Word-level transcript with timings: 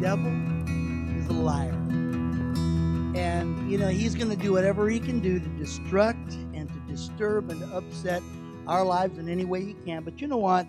devil 0.00 0.32
is 1.18 1.26
a 1.26 1.32
liar. 1.32 1.72
And, 3.14 3.70
you 3.70 3.76
know, 3.76 3.88
he's 3.88 4.14
going 4.14 4.30
to 4.30 4.36
do 4.36 4.50
whatever 4.50 4.88
he 4.88 4.98
can 4.98 5.20
do 5.20 5.38
to 5.38 5.48
destruct 5.50 6.32
and 6.56 6.68
to 6.68 6.80
disturb 6.90 7.50
and 7.50 7.60
to 7.60 7.66
upset 7.76 8.22
our 8.66 8.82
lives 8.82 9.18
in 9.18 9.28
any 9.28 9.44
way 9.44 9.62
he 9.62 9.74
can. 9.84 10.02
But 10.02 10.22
you 10.22 10.26
know 10.26 10.38
what? 10.38 10.66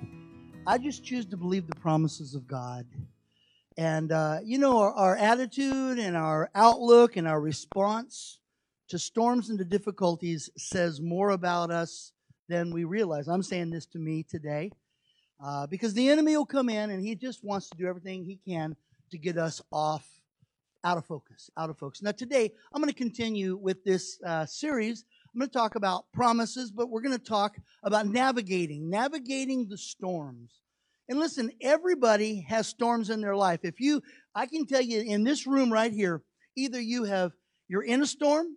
I 0.68 0.78
just 0.78 1.06
choose 1.06 1.26
to 1.28 1.38
believe 1.38 1.66
the 1.68 1.76
promises 1.78 2.36
of 2.36 2.46
God. 2.46 2.86
And, 3.78 4.12
uh, 4.12 4.40
you 4.44 4.58
know, 4.58 4.80
our, 4.80 4.94
our 4.94 5.16
attitude 5.16 5.98
and 5.98 6.18
our 6.18 6.50
outlook 6.54 7.16
and 7.16 7.26
our 7.26 7.40
response 7.40 8.40
to 8.90 9.00
storms 9.00 9.50
and 9.50 9.58
to 9.60 9.66
difficulties 9.66 10.50
says 10.58 11.00
more 11.00 11.30
about 11.30 11.72
us 11.72 12.12
than 12.50 12.70
we 12.70 12.84
realize. 12.84 13.30
I'm 13.30 13.44
saying 13.44 13.70
this 13.70 13.86
to 13.88 13.98
me 13.98 14.24
today 14.24 14.72
uh, 15.42 15.68
because 15.68 15.94
the 15.94 16.10
enemy 16.10 16.36
will 16.36 16.46
come 16.46 16.68
in 16.68 16.90
and 16.90 17.02
he 17.02 17.16
just 17.16 17.46
wants 17.46 17.70
to 17.70 17.78
do 17.78 17.88
everything 17.88 18.26
he 18.26 18.38
can 18.46 18.76
to 19.12 19.18
get 19.18 19.38
us 19.38 19.62
off, 19.72 20.08
out 20.84 20.98
of 20.98 21.06
focus, 21.06 21.50
out 21.58 21.70
of 21.70 21.78
focus. 21.78 22.02
Now, 22.02 22.12
today, 22.12 22.52
I'm 22.74 22.82
going 22.82 22.92
to 22.92 22.98
continue 22.98 23.56
with 23.56 23.84
this 23.84 24.20
uh, 24.26 24.46
series. 24.46 25.06
I'm 25.34 25.40
going 25.40 25.50
to 25.50 25.58
talk 25.58 25.76
about 25.76 26.12
promises, 26.12 26.72
but 26.72 26.90
we're 26.90 27.02
going 27.02 27.18
to 27.18 27.24
talk 27.24 27.58
about 27.84 28.08
navigating, 28.08 28.90
navigating 28.90 29.68
the 29.70 29.78
storms. 29.78 30.62
And 31.08 31.20
listen, 31.20 31.52
everybody 31.62 32.46
has 32.48 32.68
storms 32.68 33.10
in 33.10 33.22
their 33.22 33.36
life. 33.36 33.60
If 33.64 33.80
you, 33.80 34.02
I 34.34 34.46
can 34.46 34.66
tell 34.66 34.82
you 34.82 35.02
in 35.02 35.24
this 35.24 35.46
room 35.46 35.72
right 35.72 35.92
here, 35.92 36.22
either 36.56 36.80
you 36.80 37.04
have, 37.04 37.34
you're 37.68 37.84
in 37.84 38.02
a 38.02 38.08
storm, 38.08 38.48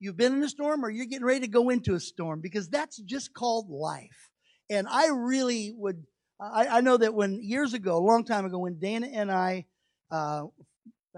you've 0.00 0.16
been 0.16 0.34
in 0.34 0.42
a 0.42 0.48
storm, 0.48 0.84
or 0.84 0.90
you're 0.90 1.06
getting 1.06 1.26
ready 1.26 1.40
to 1.40 1.48
go 1.48 1.68
into 1.68 1.94
a 1.94 2.00
storm 2.00 2.40
because 2.40 2.68
that's 2.68 2.98
just 2.98 3.34
called 3.34 3.70
life. 3.70 4.30
And 4.70 4.86
I 4.88 5.08
really 5.08 5.74
would, 5.76 6.04
I, 6.40 6.78
I 6.78 6.80
know 6.80 6.96
that 6.96 7.14
when 7.14 7.42
years 7.42 7.74
ago, 7.74 7.96
a 7.96 8.04
long 8.04 8.24
time 8.24 8.44
ago, 8.44 8.58
when 8.58 8.78
Dana 8.78 9.08
and 9.12 9.30
I, 9.30 9.66
uh, 10.10 10.44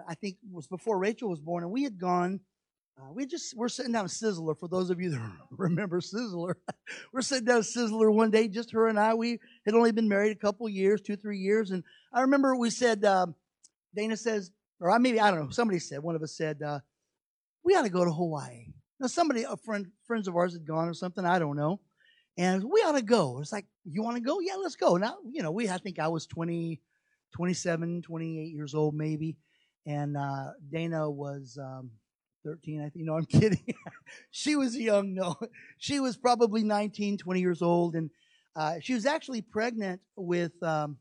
I 0.09 0.15
think 0.15 0.37
it 0.43 0.53
was 0.53 0.67
before 0.67 0.99
Rachel 0.99 1.29
was 1.29 1.41
born, 1.41 1.63
and 1.63 1.73
we 1.73 1.83
had 1.83 1.99
gone, 1.99 2.41
uh, 2.99 3.13
we 3.13 3.27
just, 3.27 3.57
we're 3.57 3.69
sitting 3.69 3.93
down 3.93 4.07
Sizzler, 4.07 4.59
for 4.59 4.69
those 4.69 4.91
of 4.91 5.01
you 5.01 5.11
that 5.11 5.33
remember 5.51 6.01
Sizzler. 6.01 6.55
we're 7.13 7.23
sitting 7.23 7.45
down 7.45 7.61
Sizzler 7.63 8.13
one 8.13 8.31
day, 8.31 8.49
just 8.49 8.73
her 8.73 8.89
and 8.89 8.99
I. 8.99 9.15
We 9.15 9.41
had 9.67 9.75
only 9.75 9.93
been 9.93 10.09
married 10.09 10.33
a 10.33 10.41
couple 10.41 10.69
years, 10.69 11.01
two, 11.01 11.17
three 11.17 11.39
years. 11.39 11.71
And 11.71 11.85
I 12.13 12.23
remember 12.23 12.57
we 12.57 12.71
said, 12.71 13.05
um, 13.05 13.35
Dana 13.95 14.17
says, 14.17 14.51
or 14.81 14.91
I 14.91 14.99
maybe, 14.99 15.21
I 15.21 15.31
don't 15.31 15.45
know, 15.45 15.51
somebody 15.51 15.79
said, 15.79 16.03
one 16.03 16.17
of 16.17 16.23
us 16.23 16.37
said, 16.37 16.63
uh, 16.63 16.81
we 17.63 17.75
ought 17.75 17.83
to 17.83 17.91
go 17.91 18.05
to 18.05 18.13
Hawaii. 18.13 18.69
Now, 18.99 19.07
somebody, 19.07 19.45
a 19.45 19.57
friend, 19.57 19.87
friends 20.07 20.29
of 20.29 20.37
ours 20.37 20.55
had 20.55 20.67
gone 20.67 20.89
or 20.89 20.95
something, 20.95 21.25
I 21.25 21.39
don't 21.39 21.57
know. 21.57 21.81
And 22.39 22.65
we 22.65 22.81
ought 22.81 22.93
to 22.93 23.03
go. 23.03 23.41
It's 23.41 23.53
like, 23.53 23.67
you 23.85 24.03
want 24.03 24.17
to 24.17 24.23
go? 24.23 24.41
Yeah, 24.41 24.57
let's 24.57 24.77
go. 24.77 24.97
Now, 24.97 25.17
you 25.31 25.43
know, 25.43 25.51
we, 25.51 25.69
I 25.69 25.79
think 25.79 25.99
I 25.99 26.09
was 26.09 26.27
20, 26.27 26.81
27, 27.33 28.03
28 28.03 28.55
years 28.55 28.75
old 28.75 28.95
maybe. 28.95 29.37
And 29.87 30.17
uh, 30.17 30.51
Dana 30.71 31.11
was 31.11 31.59
um, 31.61 31.91
13, 32.45 32.81
I 32.81 32.89
think. 32.91 33.05
No, 33.05 33.17
I'm 33.17 33.25
kidding. 33.27 33.75
she 34.31 34.57
was 34.57 34.77
young, 34.77 35.15
no. 35.15 35.37
She 35.79 36.01
was 36.01 36.17
probably 36.17 36.63
19, 36.63 37.19
20 37.19 37.41
years 37.41 37.63
old. 37.63 37.95
And 37.95 38.11
uh, 38.57 38.75
she 38.81 38.95
was 38.95 39.07
actually 39.07 39.43
pregnant 39.43 40.01
with, 40.17 40.61
um, 40.63 40.99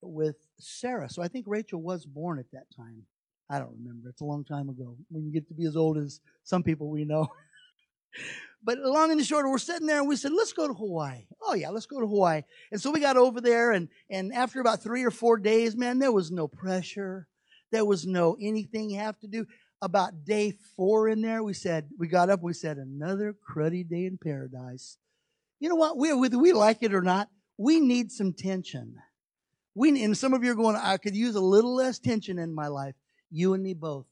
with 0.00 0.36
Sarah. 0.58 1.08
So 1.08 1.22
I 1.22 1.28
think 1.28 1.46
Rachel 1.48 1.80
was 1.80 2.04
born 2.04 2.38
at 2.38 2.50
that 2.52 2.66
time. 2.76 3.02
I 3.50 3.58
don't 3.58 3.76
remember. 3.78 4.08
It's 4.08 4.22
a 4.22 4.24
long 4.26 4.44
time 4.44 4.68
ago. 4.68 4.96
When 5.10 5.24
you 5.24 5.32
get 5.32 5.46
to 5.48 5.54
be 5.54 5.66
as 5.66 5.76
old 5.76 5.98
as 5.98 6.20
some 6.42 6.62
people 6.62 6.88
we 6.88 7.04
know. 7.04 7.28
But 8.64 8.78
long 8.78 9.10
and 9.10 9.24
short, 9.24 9.46
we're 9.46 9.58
sitting 9.58 9.86
there 9.86 9.98
and 9.98 10.08
we 10.08 10.16
said, 10.16 10.32
let's 10.32 10.52
go 10.52 10.68
to 10.68 10.74
Hawaii. 10.74 11.26
Oh 11.40 11.54
yeah, 11.54 11.70
let's 11.70 11.86
go 11.86 12.00
to 12.00 12.06
Hawaii. 12.06 12.42
And 12.70 12.80
so 12.80 12.92
we 12.92 13.00
got 13.00 13.16
over 13.16 13.40
there 13.40 13.72
and, 13.72 13.88
and 14.08 14.32
after 14.32 14.60
about 14.60 14.82
three 14.82 15.02
or 15.04 15.10
four 15.10 15.36
days, 15.38 15.76
man, 15.76 15.98
there 15.98 16.12
was 16.12 16.30
no 16.30 16.46
pressure. 16.46 17.26
There 17.72 17.84
was 17.84 18.06
no 18.06 18.36
anything 18.40 18.90
you 18.90 19.00
have 19.00 19.18
to 19.20 19.26
do. 19.26 19.46
About 19.80 20.24
day 20.24 20.52
four 20.76 21.08
in 21.08 21.22
there, 21.22 21.42
we 21.42 21.54
said, 21.54 21.88
we 21.98 22.06
got 22.06 22.30
up, 22.30 22.40
we 22.40 22.52
said, 22.52 22.76
another 22.76 23.34
cruddy 23.34 23.88
day 23.88 24.06
in 24.06 24.16
paradise. 24.16 24.96
You 25.58 25.68
know 25.68 25.74
what? 25.74 25.98
We, 25.98 26.12
whether 26.12 26.38
we 26.38 26.52
like 26.52 26.82
it 26.82 26.94
or 26.94 27.02
not, 27.02 27.28
we 27.58 27.80
need 27.80 28.12
some 28.12 28.32
tension. 28.32 28.94
We, 29.74 30.04
and 30.04 30.16
some 30.16 30.34
of 30.34 30.44
you 30.44 30.52
are 30.52 30.56
going, 30.56 30.76
I 30.76 30.98
could 30.98 31.16
use 31.16 31.34
a 31.34 31.40
little 31.40 31.74
less 31.74 31.98
tension 31.98 32.38
in 32.38 32.54
my 32.54 32.68
life. 32.68 32.94
You 33.30 33.54
and 33.54 33.62
me 33.62 33.74
both. 33.74 34.06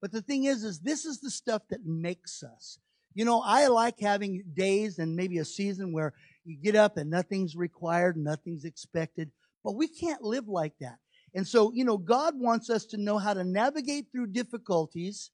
But 0.00 0.12
the 0.12 0.22
thing 0.22 0.44
is, 0.44 0.64
is 0.64 0.80
this 0.80 1.04
is 1.04 1.20
the 1.20 1.30
stuff 1.30 1.62
that 1.68 1.84
makes 1.84 2.42
us. 2.42 2.78
You 3.14 3.24
know, 3.24 3.42
I 3.44 3.66
like 3.66 3.98
having 4.00 4.44
days 4.54 4.98
and 4.98 5.16
maybe 5.16 5.38
a 5.38 5.44
season 5.44 5.92
where 5.92 6.14
you 6.44 6.56
get 6.56 6.76
up 6.76 6.96
and 6.96 7.10
nothing's 7.10 7.56
required, 7.56 8.16
nothing's 8.16 8.64
expected, 8.64 9.30
but 9.64 9.74
we 9.74 9.88
can't 9.88 10.22
live 10.22 10.48
like 10.48 10.74
that. 10.80 10.98
And 11.34 11.46
so, 11.46 11.72
you 11.72 11.84
know, 11.84 11.98
God 11.98 12.34
wants 12.36 12.70
us 12.70 12.84
to 12.86 12.96
know 12.96 13.18
how 13.18 13.34
to 13.34 13.44
navigate 13.44 14.06
through 14.10 14.28
difficulties 14.28 15.30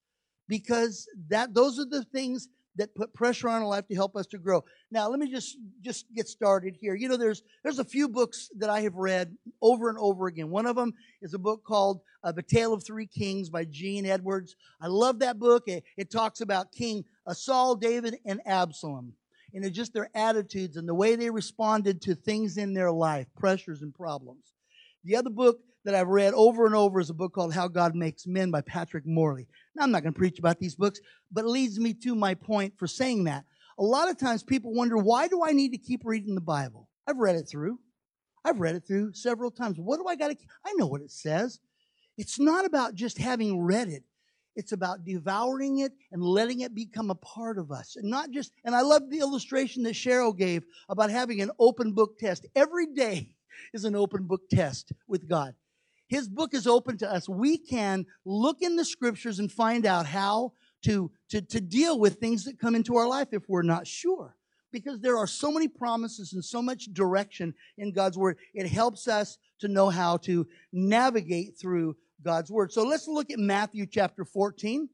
because 0.48 1.08
that 1.28 1.54
those 1.54 1.78
are 1.78 1.86
the 1.86 2.04
things 2.04 2.48
that 2.76 2.94
put 2.94 3.14
pressure 3.14 3.48
on 3.48 3.62
our 3.62 3.68
life 3.68 3.86
to 3.88 3.94
help 3.94 4.16
us 4.16 4.26
to 4.26 4.38
grow. 4.38 4.62
Now, 4.90 5.08
let 5.08 5.18
me 5.18 5.30
just 5.30 5.56
just 5.80 6.06
get 6.14 6.28
started 6.28 6.76
here. 6.78 6.94
You 6.94 7.08
know, 7.08 7.16
there's 7.16 7.42
there's 7.62 7.78
a 7.78 7.84
few 7.84 8.08
books 8.08 8.50
that 8.58 8.70
I 8.70 8.82
have 8.82 8.94
read 8.94 9.34
over 9.62 9.88
and 9.88 9.98
over 9.98 10.26
again. 10.26 10.50
One 10.50 10.66
of 10.66 10.76
them 10.76 10.92
is 11.22 11.34
a 11.34 11.38
book 11.38 11.64
called 11.64 12.00
uh, 12.22 12.32
"The 12.32 12.42
Tale 12.42 12.74
of 12.74 12.84
Three 12.84 13.06
Kings" 13.06 13.48
by 13.48 13.64
Gene 13.64 14.06
Edwards. 14.06 14.56
I 14.80 14.88
love 14.88 15.20
that 15.20 15.38
book. 15.38 15.64
It, 15.66 15.84
it 15.96 16.10
talks 16.10 16.40
about 16.40 16.72
King 16.72 17.04
Saul, 17.34 17.76
David, 17.76 18.18
and 18.24 18.40
Absalom, 18.46 19.14
and 19.52 19.64
it's 19.64 19.76
just 19.76 19.92
their 19.92 20.10
attitudes 20.14 20.76
and 20.76 20.88
the 20.88 20.94
way 20.94 21.16
they 21.16 21.30
responded 21.30 22.02
to 22.02 22.14
things 22.14 22.56
in 22.56 22.74
their 22.74 22.92
life, 22.92 23.26
pressures 23.36 23.82
and 23.82 23.94
problems. 23.94 24.52
The 25.04 25.16
other 25.16 25.30
book 25.30 25.58
that 25.84 25.94
I've 25.94 26.08
read 26.08 26.34
over 26.34 26.66
and 26.66 26.74
over 26.74 26.98
is 26.98 27.10
a 27.10 27.14
book 27.14 27.32
called 27.32 27.54
How 27.54 27.68
God 27.68 27.94
Makes 27.94 28.26
Men 28.26 28.50
by 28.50 28.60
Patrick 28.60 29.06
Morley. 29.06 29.46
Now, 29.74 29.84
I'm 29.84 29.92
not 29.92 30.02
going 30.02 30.12
to 30.12 30.18
preach 30.18 30.38
about 30.38 30.58
these 30.58 30.74
books, 30.74 31.00
but 31.30 31.44
it 31.44 31.48
leads 31.48 31.78
me 31.78 31.94
to 31.94 32.14
my 32.14 32.34
point 32.34 32.74
for 32.76 32.86
saying 32.86 33.24
that. 33.24 33.44
A 33.78 33.84
lot 33.84 34.10
of 34.10 34.18
times 34.18 34.42
people 34.42 34.74
wonder, 34.74 34.96
why 34.96 35.28
do 35.28 35.44
I 35.44 35.52
need 35.52 35.70
to 35.70 35.78
keep 35.78 36.02
reading 36.04 36.34
the 36.34 36.40
Bible? 36.40 36.88
I've 37.06 37.18
read 37.18 37.36
it 37.36 37.48
through. 37.48 37.78
I've 38.44 38.58
read 38.58 38.74
it 38.74 38.84
through 38.86 39.12
several 39.12 39.50
times. 39.50 39.76
What 39.78 39.98
do 39.98 40.06
I 40.06 40.16
got 40.16 40.28
to, 40.28 40.36
I 40.64 40.72
know 40.74 40.86
what 40.86 41.02
it 41.02 41.10
says. 41.10 41.60
It's 42.18 42.40
not 42.40 42.64
about 42.64 42.94
just 42.94 43.18
having 43.18 43.60
read 43.60 43.88
it. 43.88 44.02
It's 44.56 44.72
about 44.72 45.04
devouring 45.04 45.78
it 45.78 45.92
and 46.10 46.22
letting 46.22 46.60
it 46.60 46.74
become 46.74 47.10
a 47.10 47.14
part 47.14 47.58
of 47.58 47.70
us. 47.70 47.96
And 47.96 48.08
not 48.08 48.30
just, 48.30 48.52
and 48.64 48.74
I 48.74 48.80
love 48.80 49.10
the 49.10 49.18
illustration 49.18 49.82
that 49.82 49.94
Cheryl 49.94 50.36
gave 50.36 50.64
about 50.88 51.10
having 51.10 51.42
an 51.42 51.50
open 51.58 51.92
book 51.92 52.18
test. 52.18 52.46
Every 52.56 52.86
day 52.86 53.28
is 53.74 53.84
an 53.84 53.94
open 53.94 54.24
book 54.24 54.48
test 54.50 54.92
with 55.06 55.28
God. 55.28 55.54
His 56.08 56.28
book 56.28 56.54
is 56.54 56.66
open 56.66 56.96
to 56.98 57.12
us. 57.12 57.28
We 57.28 57.58
can 57.58 58.06
look 58.24 58.62
in 58.62 58.76
the 58.76 58.84
scriptures 58.84 59.38
and 59.38 59.52
find 59.52 59.84
out 59.84 60.06
how 60.06 60.52
to, 60.84 61.10
to, 61.30 61.42
to 61.42 61.60
deal 61.60 61.98
with 61.98 62.18
things 62.18 62.44
that 62.44 62.58
come 62.58 62.74
into 62.74 62.96
our 62.96 63.08
life 63.08 63.28
if 63.32 63.48
we're 63.48 63.62
not 63.62 63.86
sure. 63.86 64.36
Because 64.72 65.00
there 65.00 65.16
are 65.16 65.26
so 65.26 65.50
many 65.50 65.68
promises 65.68 66.32
and 66.32 66.44
so 66.44 66.62
much 66.62 66.92
direction 66.92 67.54
in 67.76 67.92
God's 67.92 68.16
word. 68.16 68.38
It 68.54 68.68
helps 68.68 69.08
us 69.08 69.38
to 69.60 69.68
know 69.68 69.90
how 69.90 70.18
to 70.18 70.46
navigate 70.72 71.58
through 71.58 71.96
God's 72.22 72.50
word. 72.50 72.72
So 72.72 72.82
let's 72.82 73.08
look 73.08 73.30
at 73.30 73.38
Matthew 73.38 73.86
chapter 73.86 74.24
14. 74.24 74.88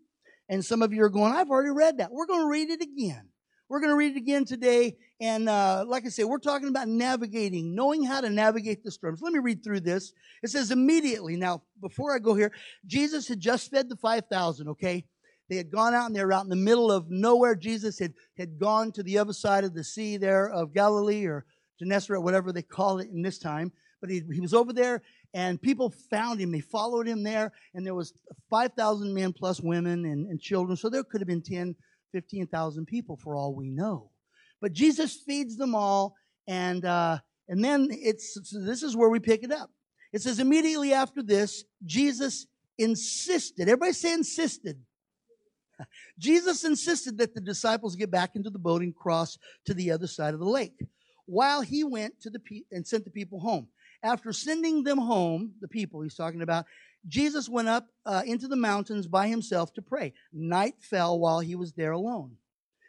And 0.49 0.65
some 0.65 0.83
of 0.83 0.93
you 0.93 1.03
are 1.03 1.09
going, 1.09 1.33
I've 1.33 1.51
already 1.51 1.71
read 1.71 1.99
that. 1.99 2.13
We're 2.13 2.27
going 2.27 2.43
to 2.43 2.51
read 2.51 2.71
it 2.71 2.83
again. 2.83 3.29
We're 3.69 3.81
going 3.81 3.91
to 3.91 3.97
read 3.97 4.17
it 4.17 4.19
again 4.19 4.45
today. 4.45 4.97
And 5.19 5.49
uh, 5.49 5.85
like 5.87 6.05
I 6.05 6.11
say, 6.11 6.25
we're 6.25 6.39
talking 6.39 6.69
about 6.69 6.89
navigating, 6.89 7.75
knowing 7.75 8.05
how 8.05 8.21
to 8.21 8.29
navigate 8.29 8.85
the 8.85 8.91
storms. 8.91 9.23
Let 9.23 9.33
me 9.33 9.39
read 9.39 9.65
through 9.65 9.81
this. 9.81 10.13
It 10.43 10.51
says 10.51 10.71
immediately. 10.71 11.37
Now, 11.37 11.63
before 11.81 12.15
I 12.15 12.19
go 12.19 12.35
here, 12.35 12.53
Jesus 12.87 13.29
had 13.29 13.41
just 13.41 13.71
fed 13.71 13.89
the 13.89 13.97
5,000, 13.97 14.69
okay? 14.69 15.07
They 15.49 15.57
had 15.57 15.71
gone 15.71 15.95
out 15.95 16.07
and 16.07 16.15
they 16.15 16.25
were 16.25 16.33
out 16.33 16.45
in 16.45 16.51
the 16.51 16.57
middle 16.57 16.93
of 16.93 17.11
nowhere. 17.11 17.55
Jesus 17.55 17.99
had, 17.99 18.13
had 18.37 18.59
gone 18.59 18.93
to 18.93 19.03
the 19.03 19.19
other 19.19 19.33
side 19.33 19.65
of 19.65 19.75
the 19.75 19.85
sea 19.85 20.17
there 20.17 20.51
of 20.51 20.75
Galilee 20.75 21.25
or 21.25 21.47
Gennesaret, 21.79 22.23
whatever 22.23 22.53
they 22.53 22.63
call 22.63 22.99
it 22.99 23.09
in 23.09 23.23
this 23.23 23.39
time. 23.39 23.73
But 24.03 24.11
he, 24.11 24.23
he 24.31 24.41
was 24.41 24.53
over 24.53 24.75
there 24.75 25.01
and 25.33 25.63
people 25.63 25.95
found 26.11 26.41
him. 26.41 26.53
They 26.53 26.61
followed 26.61 27.09
him 27.09 27.23
there. 27.23 27.53
And 27.73 27.87
there 27.87 27.95
was 27.95 28.13
5,000 28.51 29.15
men 29.15 29.33
plus 29.33 29.61
women 29.61 30.05
and, 30.05 30.27
and 30.27 30.39
children. 30.39 30.77
So 30.77 30.91
there 30.91 31.05
could 31.05 31.23
have 31.23 31.29
been 31.29 31.41
10, 31.41 31.75
15,000 32.13 32.85
people 32.85 33.17
for 33.17 33.35
all 33.35 33.55
we 33.55 33.71
know. 33.71 34.11
But 34.63 34.73
Jesus 34.73 35.17
feeds 35.17 35.57
them 35.57 35.75
all, 35.75 36.15
and 36.47 36.85
uh, 36.85 37.19
and 37.49 37.63
then 37.63 37.89
it's 37.91 38.39
so 38.45 38.61
this 38.61 38.85
is 38.85 38.97
where 38.97 39.11
we 39.11 39.19
pick 39.19 39.43
it 39.43 39.51
up. 39.51 39.71
It 40.13 40.23
says 40.23 40.39
immediately 40.39 40.93
after 40.93 41.21
this, 41.21 41.65
Jesus 41.85 42.47
insisted. 42.79 43.63
Everybody 43.63 43.93
say 43.93 44.13
insisted. 44.15 44.81
Jesus 46.19 46.63
insisted 46.63 47.19
that 47.19 47.35
the 47.35 47.41
disciples 47.41 47.97
get 47.97 48.11
back 48.11 48.37
into 48.37 48.51
the 48.51 48.59
boat 48.59 48.83
and 48.83 48.95
cross 48.95 49.37
to 49.65 49.75
the 49.75 49.91
other 49.91 50.07
side 50.07 50.33
of 50.33 50.39
the 50.39 50.47
lake, 50.47 50.79
while 51.27 51.61
he 51.61 51.83
went 51.83 52.21
to 52.21 52.31
the 52.31 52.39
pe- 52.39 52.63
and 52.71 52.87
sent 52.87 53.05
the 53.05 53.11
people 53.11 53.41
home. 53.41 53.67
After 54.03 54.33
sending 54.33 54.83
them 54.83 54.99
home, 54.99 55.53
the 55.61 55.69
people 55.69 56.03
he's 56.03 56.15
talking 56.15 56.43
about, 56.43 56.67
Jesus 57.07 57.49
went 57.49 57.69
up 57.69 57.87
uh, 58.07 58.23
into 58.27 58.49
the 58.49 58.57
mountains 58.57 59.07
by 59.07 59.29
himself 59.29 59.73
to 59.75 59.83
pray. 59.83 60.13
Night 60.33 60.75
fell 60.81 61.19
while 61.19 61.41
he 61.41 61.55
was 61.55 61.73
there 61.73 61.93
alone. 61.93 62.37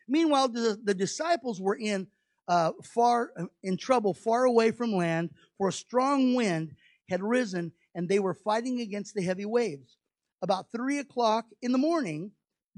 Meanwhile, 0.08 0.50
the, 0.50 0.80
the 0.84 0.94
disciples 0.94 1.62
were 1.62 1.76
in 1.76 2.08
uh, 2.48 2.72
far 2.84 3.32
uh, 3.38 3.46
in 3.64 3.78
trouble, 3.78 4.14
far 4.14 4.44
away 4.44 4.72
from 4.72 4.92
land, 4.92 5.30
for 5.58 5.70
a 5.70 5.74
strong 5.74 6.36
wind 6.36 6.76
had 7.10 7.24
risen 7.24 7.72
and 7.96 8.10
they 8.10 8.20
were 8.20 8.34
fighting 8.34 8.82
against 8.82 9.14
the 9.14 9.24
heavy 9.24 9.46
waves. 9.46 9.98
About 10.42 10.72
three 10.72 11.00
o'clock 11.00 11.46
in 11.62 11.72
the 11.72 11.78
morning, 11.78 12.32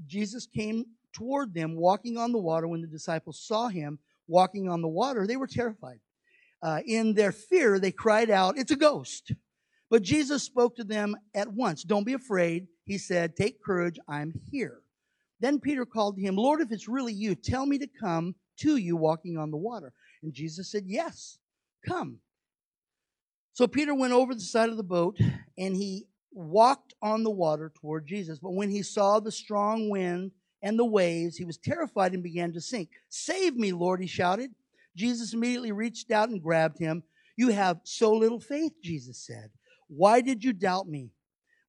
Jesus 0.06 0.46
came 0.46 0.84
toward 1.12 1.54
them 1.54 1.74
walking 1.74 2.16
on 2.16 2.32
the 2.32 2.38
water. 2.38 2.68
When 2.68 2.82
the 2.82 2.86
disciples 2.86 3.40
saw 3.40 3.68
him 3.68 3.98
walking 4.28 4.68
on 4.68 4.82
the 4.82 4.88
water, 4.88 5.26
they 5.26 5.36
were 5.36 5.46
terrified. 5.46 6.00
Uh, 6.62 6.80
in 6.86 7.14
their 7.14 7.32
fear, 7.32 7.78
they 7.78 7.92
cried 7.92 8.30
out, 8.30 8.58
It's 8.58 8.72
a 8.72 8.76
ghost. 8.76 9.32
But 9.90 10.02
Jesus 10.02 10.42
spoke 10.42 10.76
to 10.76 10.84
them 10.84 11.16
at 11.34 11.52
once. 11.52 11.84
Don't 11.84 12.06
be 12.06 12.14
afraid. 12.14 12.66
He 12.84 12.98
said, 12.98 13.36
Take 13.36 13.62
courage, 13.62 13.98
I'm 14.08 14.32
here. 14.50 14.80
Then 15.40 15.60
Peter 15.60 15.84
called 15.84 16.16
to 16.16 16.22
him, 16.22 16.36
Lord, 16.36 16.60
if 16.60 16.72
it's 16.72 16.88
really 16.88 17.12
you, 17.12 17.34
tell 17.34 17.66
me 17.66 17.78
to 17.78 17.86
come 17.86 18.34
to 18.58 18.76
you 18.76 18.96
walking 18.96 19.36
on 19.36 19.50
the 19.50 19.56
water. 19.56 19.92
And 20.22 20.32
Jesus 20.32 20.70
said, 20.70 20.84
Yes, 20.86 21.38
come. 21.86 22.18
So 23.52 23.66
Peter 23.66 23.94
went 23.94 24.12
over 24.12 24.34
the 24.34 24.40
side 24.40 24.70
of 24.70 24.76
the 24.76 24.82
boat 24.82 25.18
and 25.56 25.76
he 25.76 26.06
walked 26.32 26.94
on 27.00 27.22
the 27.22 27.30
water 27.30 27.72
toward 27.80 28.06
Jesus. 28.06 28.38
But 28.38 28.52
when 28.52 28.70
he 28.70 28.82
saw 28.82 29.18
the 29.18 29.32
strong 29.32 29.88
wind 29.88 30.32
and 30.62 30.78
the 30.78 30.84
waves, 30.84 31.36
he 31.36 31.44
was 31.44 31.56
terrified 31.56 32.12
and 32.12 32.22
began 32.22 32.52
to 32.52 32.60
sink. 32.60 32.90
Save 33.08 33.56
me, 33.56 33.72
Lord, 33.72 34.00
he 34.00 34.06
shouted. 34.06 34.50
Jesus 34.96 35.34
immediately 35.34 35.72
reached 35.72 36.10
out 36.10 36.30
and 36.30 36.42
grabbed 36.42 36.78
him. 36.78 37.02
You 37.36 37.50
have 37.50 37.80
so 37.84 38.12
little 38.12 38.40
faith, 38.40 38.72
Jesus 38.82 39.24
said. 39.24 39.50
Why 39.88 40.20
did 40.20 40.42
you 40.42 40.52
doubt 40.52 40.88
me? 40.88 41.10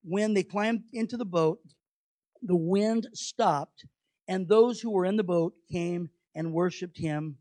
When 0.03 0.33
they 0.33 0.43
climbed 0.43 0.83
into 0.93 1.17
the 1.17 1.25
boat, 1.25 1.59
the 2.41 2.55
wind 2.55 3.07
stopped, 3.13 3.85
and 4.27 4.47
those 4.47 4.79
who 4.79 4.91
were 4.91 5.05
in 5.05 5.17
the 5.17 5.23
boat 5.23 5.53
came 5.71 6.09
and 6.33 6.53
worshiped 6.53 6.97
him, 6.97 7.37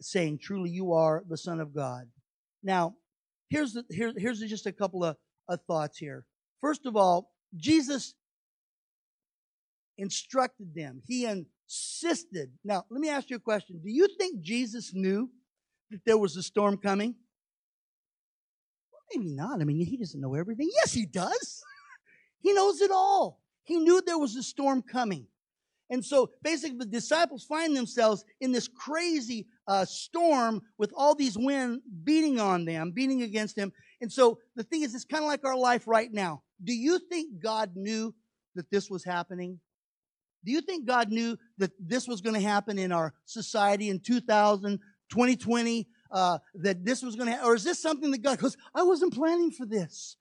saying, 0.00 0.38
Truly, 0.38 0.70
you 0.70 0.92
are 0.92 1.22
the 1.28 1.36
Son 1.36 1.60
of 1.60 1.74
God. 1.74 2.08
Now, 2.62 2.94
here's, 3.50 3.74
the, 3.74 3.84
here, 3.90 4.12
here's 4.16 4.40
just 4.40 4.66
a 4.66 4.72
couple 4.72 5.04
of, 5.04 5.16
of 5.48 5.60
thoughts 5.66 5.98
here. 5.98 6.24
First 6.60 6.86
of 6.86 6.96
all, 6.96 7.32
Jesus 7.56 8.14
instructed 9.98 10.74
them, 10.74 11.02
he 11.06 11.26
insisted. 11.72 12.50
Now, 12.64 12.84
let 12.90 13.00
me 13.00 13.08
ask 13.08 13.30
you 13.30 13.36
a 13.36 13.40
question. 13.40 13.80
Do 13.82 13.90
you 13.90 14.08
think 14.18 14.42
Jesus 14.42 14.92
knew 14.94 15.30
that 15.90 16.04
there 16.04 16.18
was 16.18 16.36
a 16.36 16.42
storm 16.42 16.76
coming? 16.76 17.14
Maybe 19.14 19.30
not. 19.30 19.60
I 19.60 19.64
mean, 19.64 19.84
he 19.84 19.96
doesn't 19.96 20.20
know 20.20 20.34
everything. 20.34 20.70
Yes, 20.74 20.92
he 20.92 21.06
does. 21.06 21.62
he 22.40 22.52
knows 22.52 22.80
it 22.80 22.90
all. 22.90 23.40
He 23.64 23.78
knew 23.78 24.02
there 24.02 24.18
was 24.18 24.36
a 24.36 24.42
storm 24.42 24.82
coming. 24.82 25.26
And 25.90 26.04
so 26.04 26.30
basically, 26.42 26.78
the 26.78 26.86
disciples 26.86 27.44
find 27.44 27.76
themselves 27.76 28.24
in 28.40 28.52
this 28.52 28.68
crazy 28.68 29.46
uh, 29.66 29.84
storm 29.84 30.62
with 30.78 30.92
all 30.96 31.14
these 31.14 31.36
wind 31.36 31.80
beating 32.04 32.40
on 32.40 32.64
them, 32.64 32.92
beating 32.92 33.22
against 33.22 33.56
them. 33.56 33.72
And 34.00 34.10
so 34.10 34.38
the 34.56 34.62
thing 34.62 34.82
is, 34.82 34.94
it's 34.94 35.04
kind 35.04 35.22
of 35.22 35.28
like 35.28 35.44
our 35.44 35.56
life 35.56 35.86
right 35.86 36.12
now. 36.12 36.42
Do 36.64 36.72
you 36.72 36.98
think 37.10 37.40
God 37.42 37.72
knew 37.74 38.14
that 38.54 38.70
this 38.70 38.88
was 38.88 39.04
happening? 39.04 39.60
Do 40.44 40.52
you 40.52 40.60
think 40.60 40.86
God 40.86 41.10
knew 41.10 41.36
that 41.62 41.72
this 41.78 42.06
was 42.06 42.20
going 42.20 42.34
to 42.34 42.46
happen 42.46 42.78
in 42.78 42.92
our 42.92 43.14
society 43.24 43.88
in 43.88 44.00
2000, 44.00 44.78
2020? 45.10 45.88
uh, 46.12 46.38
that 46.56 46.84
this 46.84 47.02
was 47.02 47.16
going 47.16 47.26
to, 47.26 47.32
happen? 47.32 47.48
or 47.48 47.54
is 47.54 47.64
this 47.64 47.80
something 47.80 48.10
that 48.10 48.22
God 48.22 48.38
goes, 48.38 48.56
I 48.74 48.82
wasn't 48.82 49.14
planning 49.14 49.50
for 49.50 49.66
this. 49.66 50.16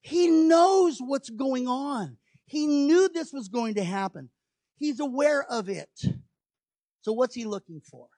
He 0.00 0.28
knows 0.28 0.98
what's 0.98 1.30
going 1.30 1.68
on. 1.68 2.16
He 2.46 2.66
knew 2.66 3.08
this 3.08 3.32
was 3.32 3.48
going 3.48 3.74
to 3.74 3.84
happen. 3.84 4.30
He's 4.76 5.00
aware 5.00 5.44
of 5.44 5.68
it. 5.68 5.90
So 7.02 7.12
what's 7.12 7.34
he 7.34 7.44
looking 7.44 7.80
for? 7.80 8.08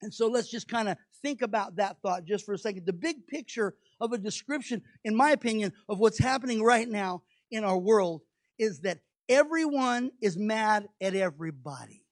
And 0.00 0.12
so 0.12 0.28
let's 0.28 0.48
just 0.48 0.68
kind 0.68 0.88
of 0.88 0.96
think 1.22 1.42
about 1.42 1.76
that 1.76 1.98
thought 2.02 2.24
just 2.24 2.44
for 2.44 2.54
a 2.54 2.58
second. 2.58 2.86
The 2.86 2.92
big 2.92 3.26
picture 3.26 3.74
of 4.00 4.12
a 4.12 4.18
description, 4.18 4.82
in 5.04 5.14
my 5.14 5.30
opinion, 5.30 5.72
of 5.88 5.98
what's 5.98 6.18
happening 6.18 6.62
right 6.62 6.88
now 6.88 7.22
in 7.50 7.64
our 7.64 7.78
world 7.78 8.22
is 8.58 8.80
that 8.80 8.98
everyone 9.28 10.10
is 10.20 10.36
mad 10.36 10.88
at 11.00 11.14
everybody 11.14 12.02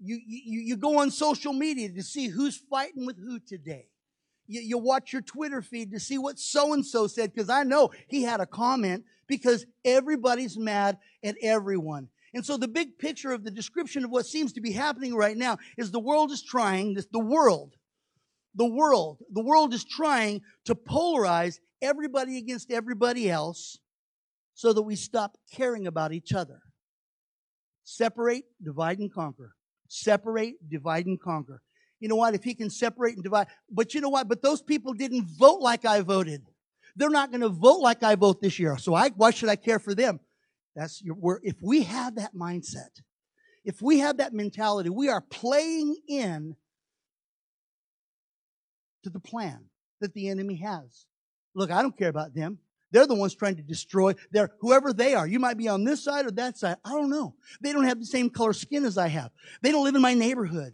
you, 0.00 0.20
you, 0.26 0.60
you 0.60 0.76
go 0.76 0.98
on 0.98 1.10
social 1.10 1.52
media 1.52 1.88
to 1.90 2.02
see 2.02 2.28
who's 2.28 2.56
fighting 2.56 3.06
with 3.06 3.18
who 3.18 3.38
today. 3.40 3.88
You, 4.46 4.60
you 4.60 4.78
watch 4.78 5.12
your 5.12 5.22
Twitter 5.22 5.60
feed 5.60 5.92
to 5.92 6.00
see 6.00 6.18
what 6.18 6.38
so 6.38 6.72
and 6.72 6.86
so 6.86 7.06
said, 7.06 7.32
because 7.34 7.50
I 7.50 7.64
know 7.64 7.90
he 8.06 8.22
had 8.22 8.40
a 8.40 8.46
comment 8.46 9.04
because 9.26 9.66
everybody's 9.84 10.56
mad 10.56 10.98
at 11.22 11.36
everyone. 11.42 12.08
And 12.32 12.44
so 12.44 12.56
the 12.56 12.68
big 12.68 12.98
picture 12.98 13.32
of 13.32 13.44
the 13.44 13.50
description 13.50 14.04
of 14.04 14.10
what 14.10 14.26
seems 14.26 14.52
to 14.54 14.60
be 14.60 14.72
happening 14.72 15.14
right 15.14 15.36
now 15.36 15.58
is 15.76 15.90
the 15.90 15.98
world 15.98 16.30
is 16.30 16.42
trying, 16.42 16.94
the 16.94 17.18
world, 17.18 17.74
the 18.54 18.66
world, 18.66 19.18
the 19.32 19.42
world 19.42 19.74
is 19.74 19.84
trying 19.84 20.42
to 20.66 20.74
polarize 20.74 21.58
everybody 21.82 22.38
against 22.38 22.70
everybody 22.70 23.30
else 23.30 23.78
so 24.58 24.72
that 24.72 24.82
we 24.82 24.96
stop 24.96 25.38
caring 25.52 25.86
about 25.86 26.12
each 26.12 26.32
other. 26.32 26.58
Separate, 27.84 28.42
divide, 28.60 28.98
and 28.98 29.12
conquer. 29.12 29.54
Separate, 29.86 30.56
divide, 30.68 31.06
and 31.06 31.20
conquer. 31.20 31.62
You 32.00 32.08
know 32.08 32.16
what? 32.16 32.34
If 32.34 32.42
he 32.42 32.56
can 32.56 32.68
separate 32.68 33.14
and 33.14 33.22
divide, 33.22 33.46
but 33.70 33.94
you 33.94 34.00
know 34.00 34.08
what? 34.08 34.26
But 34.26 34.42
those 34.42 34.60
people 34.60 34.94
didn't 34.94 35.28
vote 35.38 35.60
like 35.60 35.84
I 35.84 36.00
voted. 36.00 36.42
They're 36.96 37.08
not 37.08 37.30
going 37.30 37.42
to 37.42 37.50
vote 37.50 37.78
like 37.78 38.02
I 38.02 38.16
vote 38.16 38.42
this 38.42 38.58
year. 38.58 38.76
So 38.78 38.94
I, 38.94 39.10
why 39.10 39.30
should 39.30 39.48
I 39.48 39.54
care 39.54 39.78
for 39.78 39.94
them? 39.94 40.18
That's 40.74 41.00
your, 41.04 41.38
if 41.44 41.54
we 41.62 41.84
have 41.84 42.16
that 42.16 42.34
mindset, 42.34 43.00
if 43.64 43.80
we 43.80 44.00
have 44.00 44.16
that 44.16 44.32
mentality, 44.32 44.90
we 44.90 45.08
are 45.08 45.20
playing 45.20 45.94
in 46.08 46.56
to 49.04 49.10
the 49.10 49.20
plan 49.20 49.66
that 50.00 50.14
the 50.14 50.28
enemy 50.28 50.56
has. 50.56 51.06
Look, 51.54 51.70
I 51.70 51.80
don't 51.80 51.96
care 51.96 52.08
about 52.08 52.34
them. 52.34 52.58
They're 52.90 53.06
the 53.06 53.14
ones 53.14 53.34
trying 53.34 53.56
to 53.56 53.62
destroy 53.62 54.14
their 54.30 54.50
whoever 54.60 54.92
they 54.92 55.14
are. 55.14 55.26
You 55.26 55.38
might 55.38 55.58
be 55.58 55.68
on 55.68 55.84
this 55.84 56.02
side 56.02 56.26
or 56.26 56.30
that 56.32 56.56
side. 56.56 56.76
I 56.84 56.90
don't 56.90 57.10
know. 57.10 57.34
They 57.60 57.72
don't 57.72 57.84
have 57.84 58.00
the 58.00 58.06
same 58.06 58.30
color 58.30 58.52
skin 58.52 58.84
as 58.84 58.96
I 58.96 59.08
have. 59.08 59.30
They 59.62 59.70
don't 59.70 59.84
live 59.84 59.94
in 59.94 60.02
my 60.02 60.14
neighborhood. 60.14 60.72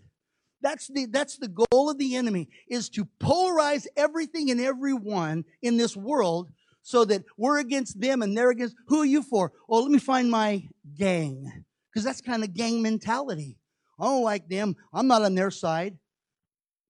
That's 0.62 0.88
the 0.88 1.06
that's 1.06 1.36
the 1.36 1.48
goal 1.48 1.90
of 1.90 1.98
the 1.98 2.16
enemy 2.16 2.48
is 2.68 2.88
to 2.90 3.06
polarize 3.20 3.86
everything 3.96 4.50
and 4.50 4.60
everyone 4.60 5.44
in 5.60 5.76
this 5.76 5.96
world 5.96 6.50
so 6.82 7.04
that 7.04 7.24
we're 7.36 7.58
against 7.58 8.00
them 8.00 8.22
and 8.22 8.36
they're 8.36 8.50
against 8.50 8.76
who 8.86 9.02
are 9.02 9.06
you 9.06 9.22
for? 9.22 9.52
Oh, 9.68 9.82
let 9.82 9.90
me 9.90 9.98
find 9.98 10.30
my 10.30 10.66
gang. 10.96 11.64
Because 11.90 12.04
that's 12.04 12.20
kind 12.20 12.44
of 12.44 12.54
gang 12.54 12.80
mentality. 12.80 13.58
I 13.98 14.04
don't 14.04 14.22
like 14.22 14.48
them. 14.48 14.76
I'm 14.92 15.06
not 15.06 15.22
on 15.22 15.34
their 15.34 15.50
side. 15.50 15.98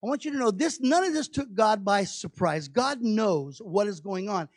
I 0.02 0.06
want 0.06 0.24
you 0.24 0.32
to 0.32 0.38
know 0.38 0.50
this 0.50 0.80
none 0.80 1.02
of 1.02 1.12
this 1.12 1.28
took 1.28 1.52
God 1.52 1.84
by 1.84 2.04
surprise. 2.04 2.68
God 2.68 3.00
knows 3.00 3.58
what 3.58 3.88
is 3.88 4.00
going 4.00 4.28
on 4.28 4.48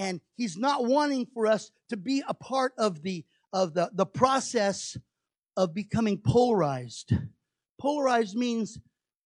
and 0.00 0.22
he's 0.34 0.56
not 0.56 0.86
wanting 0.86 1.26
for 1.26 1.46
us 1.46 1.70
to 1.90 1.96
be 1.96 2.24
a 2.26 2.32
part 2.32 2.72
of 2.78 3.02
the 3.02 3.22
of 3.52 3.74
the, 3.74 3.90
the 3.92 4.06
process 4.06 4.96
of 5.58 5.74
becoming 5.74 6.16
polarized. 6.16 7.12
Polarized 7.78 8.34
means 8.34 8.78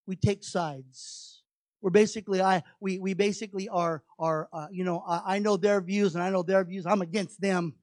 we 0.06 0.16
take 0.16 0.42
sides. 0.42 1.42
We're 1.80 1.90
basically 1.90 2.42
i 2.42 2.64
we, 2.80 2.98
we 2.98 3.14
basically 3.14 3.68
are 3.68 4.02
are 4.18 4.48
uh, 4.52 4.66
you 4.72 4.82
know 4.82 5.04
I, 5.06 5.36
I 5.36 5.38
know 5.38 5.56
their 5.56 5.80
views 5.80 6.14
and 6.16 6.24
i 6.24 6.30
know 6.30 6.42
their 6.42 6.64
views. 6.64 6.86
I'm 6.86 7.02
against 7.02 7.40
them. 7.40 7.74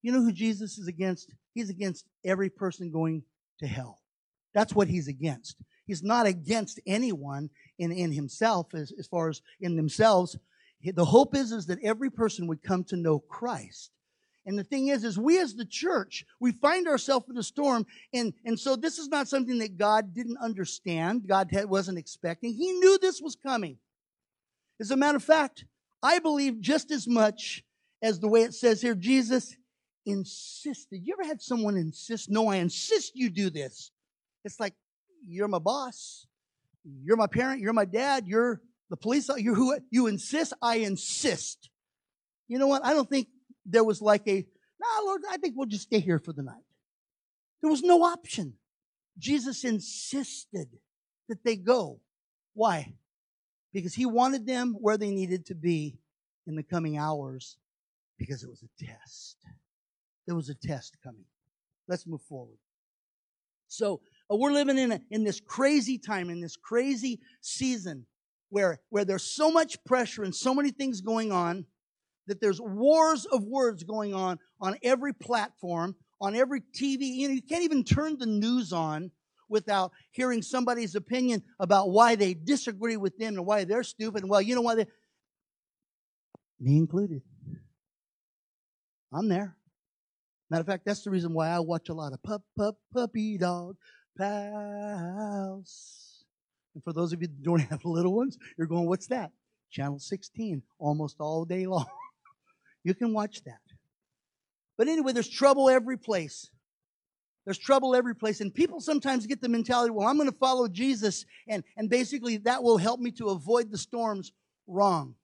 You 0.00 0.12
know 0.12 0.22
who 0.22 0.32
jesus 0.32 0.78
is 0.78 0.88
against? 0.88 1.34
He's 1.52 1.68
against 1.68 2.06
every 2.24 2.48
person 2.48 2.90
going 2.90 3.22
to 3.58 3.66
hell. 3.66 4.00
That's 4.54 4.74
what 4.74 4.88
he's 4.88 5.08
against. 5.08 5.56
He's 5.86 6.02
not 6.02 6.24
against 6.24 6.80
anyone 6.86 7.50
in 7.78 7.92
in 7.92 8.12
himself 8.12 8.72
as, 8.72 8.94
as 8.98 9.06
far 9.06 9.28
as 9.28 9.42
in 9.60 9.76
themselves 9.76 10.38
the 10.82 11.04
hope 11.04 11.34
is, 11.34 11.52
is 11.52 11.66
that 11.66 11.82
every 11.82 12.10
person 12.10 12.46
would 12.46 12.62
come 12.62 12.84
to 12.84 12.96
know 12.96 13.18
Christ. 13.18 13.90
And 14.46 14.58
the 14.58 14.64
thing 14.64 14.88
is, 14.88 15.04
is 15.04 15.18
we 15.18 15.38
as 15.38 15.54
the 15.54 15.66
church, 15.66 16.24
we 16.40 16.52
find 16.52 16.88
ourselves 16.88 17.26
in 17.28 17.36
a 17.36 17.42
storm. 17.42 17.84
And, 18.14 18.32
and 18.44 18.58
so 18.58 18.76
this 18.76 18.98
is 18.98 19.08
not 19.08 19.28
something 19.28 19.58
that 19.58 19.76
God 19.76 20.14
didn't 20.14 20.38
understand. 20.38 21.26
God 21.28 21.50
wasn't 21.64 21.98
expecting. 21.98 22.54
He 22.54 22.72
knew 22.72 22.98
this 22.98 23.20
was 23.20 23.36
coming. 23.36 23.76
As 24.80 24.90
a 24.90 24.96
matter 24.96 25.16
of 25.16 25.24
fact, 25.24 25.66
I 26.02 26.18
believe 26.18 26.60
just 26.60 26.90
as 26.90 27.06
much 27.06 27.62
as 28.00 28.20
the 28.20 28.28
way 28.28 28.42
it 28.42 28.54
says 28.54 28.80
here, 28.80 28.94
Jesus 28.94 29.56
insisted. 30.06 31.00
You 31.04 31.14
ever 31.20 31.28
had 31.28 31.42
someone 31.42 31.76
insist, 31.76 32.30
no, 32.30 32.48
I 32.48 32.56
insist 32.56 33.16
you 33.16 33.28
do 33.28 33.50
this? 33.50 33.90
It's 34.44 34.60
like, 34.60 34.74
you're 35.26 35.48
my 35.48 35.58
boss. 35.58 36.26
You're 36.84 37.16
my 37.16 37.26
parent. 37.26 37.60
You're 37.60 37.72
my 37.72 37.84
dad. 37.84 38.26
You're 38.26 38.62
the 38.90 38.96
police, 38.96 39.28
you 39.36 39.54
who 39.54 39.78
you 39.90 40.06
insist, 40.06 40.52
I 40.62 40.76
insist. 40.76 41.70
You 42.48 42.58
know 42.58 42.66
what? 42.66 42.84
I 42.84 42.94
don't 42.94 43.08
think 43.08 43.28
there 43.66 43.84
was 43.84 44.00
like 44.00 44.26
a, 44.26 44.46
nah, 44.80 45.04
Lord, 45.04 45.22
I 45.30 45.36
think 45.36 45.54
we'll 45.56 45.66
just 45.66 45.84
stay 45.84 46.00
here 46.00 46.18
for 46.18 46.32
the 46.32 46.42
night. 46.42 46.64
There 47.60 47.70
was 47.70 47.82
no 47.82 48.02
option. 48.02 48.54
Jesus 49.18 49.64
insisted 49.64 50.68
that 51.28 51.44
they 51.44 51.56
go. 51.56 52.00
Why? 52.54 52.94
Because 53.72 53.94
he 53.94 54.06
wanted 54.06 54.46
them 54.46 54.76
where 54.80 54.96
they 54.96 55.10
needed 55.10 55.46
to 55.46 55.54
be 55.54 55.98
in 56.46 56.56
the 56.56 56.62
coming 56.62 56.96
hours 56.96 57.56
because 58.16 58.42
it 58.42 58.48
was 58.48 58.62
a 58.62 58.84
test. 58.84 59.36
There 60.26 60.34
was 60.34 60.48
a 60.48 60.54
test 60.54 60.96
coming. 61.02 61.24
Let's 61.88 62.06
move 62.06 62.22
forward. 62.22 62.58
So 63.66 64.00
uh, 64.30 64.36
we're 64.36 64.52
living 64.52 64.78
in, 64.78 64.92
a, 64.92 65.00
in 65.10 65.24
this 65.24 65.40
crazy 65.40 65.98
time, 65.98 66.30
in 66.30 66.40
this 66.40 66.56
crazy 66.56 67.20
season 67.40 68.06
where, 68.50 68.80
where 68.90 69.04
there's 69.04 69.34
so 69.34 69.50
much 69.50 69.82
pressure 69.84 70.22
and 70.22 70.34
so 70.34 70.54
many 70.54 70.70
things 70.70 71.00
going 71.00 71.32
on 71.32 71.66
that 72.26 72.40
there's 72.40 72.60
wars 72.60 73.26
of 73.26 73.44
words 73.44 73.82
going 73.82 74.14
on 74.14 74.38
on 74.60 74.76
every 74.82 75.12
platform, 75.12 75.94
on 76.20 76.36
every 76.36 76.60
TV. 76.60 77.00
You 77.00 77.28
know, 77.28 77.34
you 77.34 77.42
can't 77.42 77.64
even 77.64 77.84
turn 77.84 78.18
the 78.18 78.26
news 78.26 78.72
on 78.72 79.10
without 79.48 79.92
hearing 80.10 80.42
somebody's 80.42 80.94
opinion 80.94 81.42
about 81.58 81.90
why 81.90 82.14
they 82.14 82.34
disagree 82.34 82.96
with 82.96 83.16
them 83.18 83.34
and 83.36 83.46
why 83.46 83.64
they're 83.64 83.82
stupid. 83.82 84.28
Well, 84.28 84.42
you 84.42 84.54
know 84.54 84.60
why 84.60 84.74
they, 84.74 84.86
me 86.60 86.76
included. 86.76 87.22
I'm 89.12 89.28
there. 89.28 89.56
Matter 90.50 90.60
of 90.60 90.66
fact, 90.66 90.84
that's 90.84 91.02
the 91.02 91.10
reason 91.10 91.32
why 91.32 91.48
I 91.48 91.60
watch 91.60 91.88
a 91.88 91.94
lot 91.94 92.12
of 92.12 92.22
pup, 92.22 92.42
pup, 92.56 92.76
puppy 92.92 93.38
dog 93.38 93.76
pals. 94.18 96.07
And 96.78 96.84
for 96.84 96.92
those 96.92 97.12
of 97.12 97.20
you 97.20 97.26
that 97.26 97.42
don't 97.42 97.58
have 97.70 97.84
little 97.84 98.14
ones, 98.14 98.38
you're 98.56 98.68
going, 98.68 98.86
what's 98.86 99.08
that? 99.08 99.32
Channel 99.72 99.98
16, 99.98 100.62
almost 100.78 101.16
all 101.18 101.44
day 101.44 101.66
long. 101.66 101.86
you 102.84 102.94
can 102.94 103.12
watch 103.12 103.42
that. 103.42 103.58
But 104.76 104.86
anyway, 104.86 105.12
there's 105.12 105.28
trouble 105.28 105.68
every 105.68 105.98
place. 105.98 106.48
There's 107.44 107.58
trouble 107.58 107.96
every 107.96 108.14
place. 108.14 108.40
And 108.40 108.54
people 108.54 108.80
sometimes 108.80 109.26
get 109.26 109.40
the 109.40 109.48
mentality, 109.48 109.90
well, 109.90 110.06
I'm 110.06 110.18
going 110.18 110.30
to 110.30 110.36
follow 110.36 110.68
Jesus, 110.68 111.26
and, 111.48 111.64
and 111.76 111.90
basically 111.90 112.36
that 112.36 112.62
will 112.62 112.78
help 112.78 113.00
me 113.00 113.10
to 113.12 113.30
avoid 113.30 113.72
the 113.72 113.78
storms. 113.78 114.30
Wrong. 114.68 115.16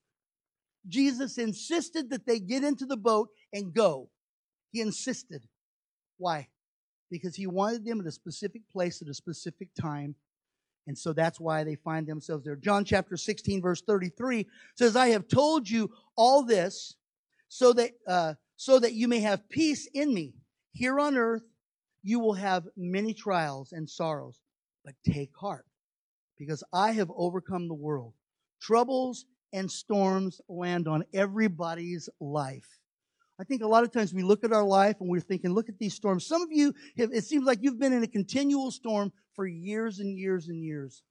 Jesus 0.88 1.38
insisted 1.38 2.10
that 2.10 2.26
they 2.26 2.40
get 2.40 2.64
into 2.64 2.84
the 2.84 2.96
boat 2.96 3.28
and 3.52 3.72
go. 3.72 4.10
He 4.72 4.80
insisted. 4.80 5.42
Why? 6.18 6.48
Because 7.12 7.36
he 7.36 7.46
wanted 7.46 7.84
them 7.84 8.00
at 8.00 8.06
a 8.06 8.12
specific 8.12 8.62
place 8.72 9.00
at 9.00 9.08
a 9.08 9.14
specific 9.14 9.68
time. 9.80 10.16
And 10.86 10.96
so 10.96 11.12
that's 11.12 11.40
why 11.40 11.64
they 11.64 11.76
find 11.76 12.06
themselves 12.06 12.44
there. 12.44 12.56
John 12.56 12.84
chapter 12.84 13.16
16, 13.16 13.62
verse 13.62 13.80
33 13.82 14.46
says, 14.76 14.96
I 14.96 15.08
have 15.08 15.28
told 15.28 15.68
you 15.68 15.90
all 16.16 16.44
this 16.44 16.96
so 17.48 17.72
that, 17.72 17.92
uh, 18.06 18.34
so 18.56 18.78
that 18.78 18.92
you 18.92 19.08
may 19.08 19.20
have 19.20 19.48
peace 19.48 19.88
in 19.94 20.12
me. 20.12 20.34
Here 20.72 20.98
on 21.00 21.16
earth, 21.16 21.44
you 22.02 22.20
will 22.20 22.34
have 22.34 22.68
many 22.76 23.14
trials 23.14 23.72
and 23.72 23.88
sorrows, 23.88 24.40
but 24.84 24.94
take 25.06 25.34
heart 25.34 25.64
because 26.38 26.62
I 26.72 26.92
have 26.92 27.10
overcome 27.16 27.68
the 27.68 27.74
world. 27.74 28.12
Troubles 28.60 29.24
and 29.52 29.70
storms 29.70 30.40
land 30.48 30.88
on 30.88 31.04
everybody's 31.14 32.08
life. 32.20 32.68
I 33.40 33.44
think 33.44 33.62
a 33.62 33.66
lot 33.66 33.82
of 33.82 33.92
times 33.92 34.14
we 34.14 34.22
look 34.22 34.44
at 34.44 34.52
our 34.52 34.64
life 34.64 34.96
and 35.00 35.08
we're 35.08 35.20
thinking, 35.20 35.52
look 35.52 35.68
at 35.68 35.78
these 35.78 35.94
storms. 35.94 36.26
Some 36.26 36.42
of 36.42 36.52
you, 36.52 36.72
have, 36.96 37.10
it 37.12 37.24
seems 37.24 37.44
like 37.44 37.58
you've 37.62 37.80
been 37.80 37.92
in 37.92 38.04
a 38.04 38.08
continual 38.08 38.70
storm 38.70 39.12
for 39.34 39.46
years 39.46 39.98
and 39.98 40.16
years 40.16 40.48
and 40.48 40.62
years. 40.62 41.02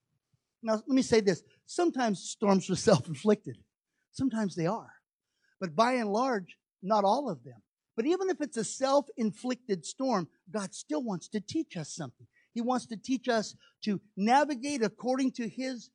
Now, 0.62 0.74
let 0.74 0.88
me 0.88 1.02
say 1.02 1.20
this. 1.20 1.42
Sometimes 1.66 2.20
storms 2.20 2.70
are 2.70 2.76
self-inflicted. 2.90 3.58
Sometimes 4.12 4.54
they 4.54 4.66
are. 4.66 4.92
But 5.60 5.76
by 5.76 5.94
and 5.94 6.10
large, 6.10 6.56
not 6.82 7.04
all 7.04 7.28
of 7.28 7.44
them. 7.44 7.60
But 7.96 8.06
even 8.06 8.30
if 8.30 8.40
it's 8.40 8.56
a 8.56 8.64
self-inflicted 8.64 9.84
storm, 9.84 10.28
God 10.50 10.74
still 10.74 11.02
wants 11.02 11.28
to 11.28 11.40
teach 11.40 11.76
us 11.76 11.94
something. 11.94 12.26
He 12.52 12.60
wants 12.60 12.86
to 12.86 12.96
teach 12.96 13.28
us 13.28 13.54
to 13.84 14.00
navigate 14.16 14.82
according 14.82 15.32
to 15.32 15.48
His 15.48 15.90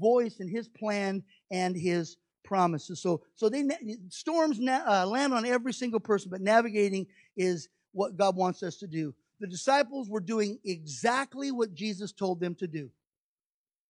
voice 0.00 0.40
and 0.40 0.50
his 0.50 0.68
plan 0.68 1.22
and 1.50 1.76
his 1.76 2.16
promises. 2.44 3.00
So, 3.00 3.22
so 3.34 3.48
they 3.48 3.64
storms 4.08 4.58
na- 4.58 4.84
uh, 4.86 5.06
land 5.06 5.32
on 5.32 5.46
every 5.46 5.72
single 5.72 6.00
person, 6.00 6.30
but 6.30 6.40
navigating 6.40 7.06
is 7.36 7.68
what 7.92 8.16
God 8.16 8.36
wants 8.36 8.62
us 8.62 8.76
to 8.78 8.86
do. 8.86 9.14
The 9.40 9.46
disciples 9.46 10.08
were 10.08 10.20
doing 10.20 10.58
exactly 10.64 11.50
what 11.50 11.74
Jesus 11.74 12.12
told 12.12 12.40
them 12.40 12.54
to 12.56 12.66
do. 12.66 12.90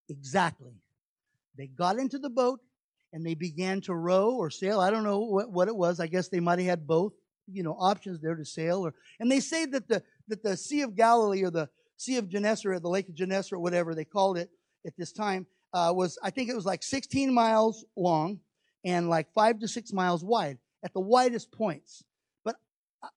Exactly. 0.08 0.72
They 1.56 1.66
got 1.66 1.98
into 1.98 2.18
the 2.18 2.30
boat 2.30 2.60
and 3.12 3.24
they 3.24 3.34
began 3.34 3.80
to 3.82 3.94
row 3.94 4.30
or 4.30 4.50
sail. 4.50 4.80
I 4.80 4.90
don't 4.90 5.04
know 5.04 5.20
what, 5.20 5.50
what 5.50 5.68
it 5.68 5.76
was. 5.76 6.00
I 6.00 6.06
guess 6.06 6.28
they 6.28 6.40
might 6.40 6.58
have 6.58 6.68
had 6.68 6.86
both, 6.86 7.12
you 7.50 7.62
know, 7.62 7.76
options 7.78 8.20
there 8.20 8.34
to 8.34 8.44
sail. 8.44 8.86
Or 8.86 8.94
and 9.20 9.30
they 9.30 9.40
say 9.40 9.66
that 9.66 9.88
the 9.88 10.02
that 10.28 10.42
the 10.42 10.56
Sea 10.56 10.82
of 10.82 10.96
Galilee 10.96 11.44
or 11.44 11.50
the 11.50 11.68
Sea 11.96 12.16
of 12.16 12.28
Gennesaret, 12.28 12.76
or 12.76 12.80
the 12.80 12.88
Lake 12.88 13.08
of 13.08 13.14
Gennesaret, 13.14 13.58
or 13.58 13.62
whatever 13.62 13.94
they 13.94 14.04
called 14.04 14.38
it 14.38 14.50
at 14.86 14.96
this 14.96 15.12
time, 15.12 15.46
uh, 15.72 15.92
was, 15.94 16.18
I 16.22 16.30
think 16.30 16.48
it 16.48 16.54
was 16.54 16.66
like 16.66 16.82
16 16.82 17.32
miles 17.32 17.84
long 17.96 18.40
and 18.84 19.08
like 19.08 19.32
five 19.32 19.58
to 19.60 19.68
six 19.68 19.92
miles 19.92 20.24
wide 20.24 20.58
at 20.84 20.92
the 20.92 21.00
widest 21.00 21.52
points. 21.52 22.04
But 22.44 22.56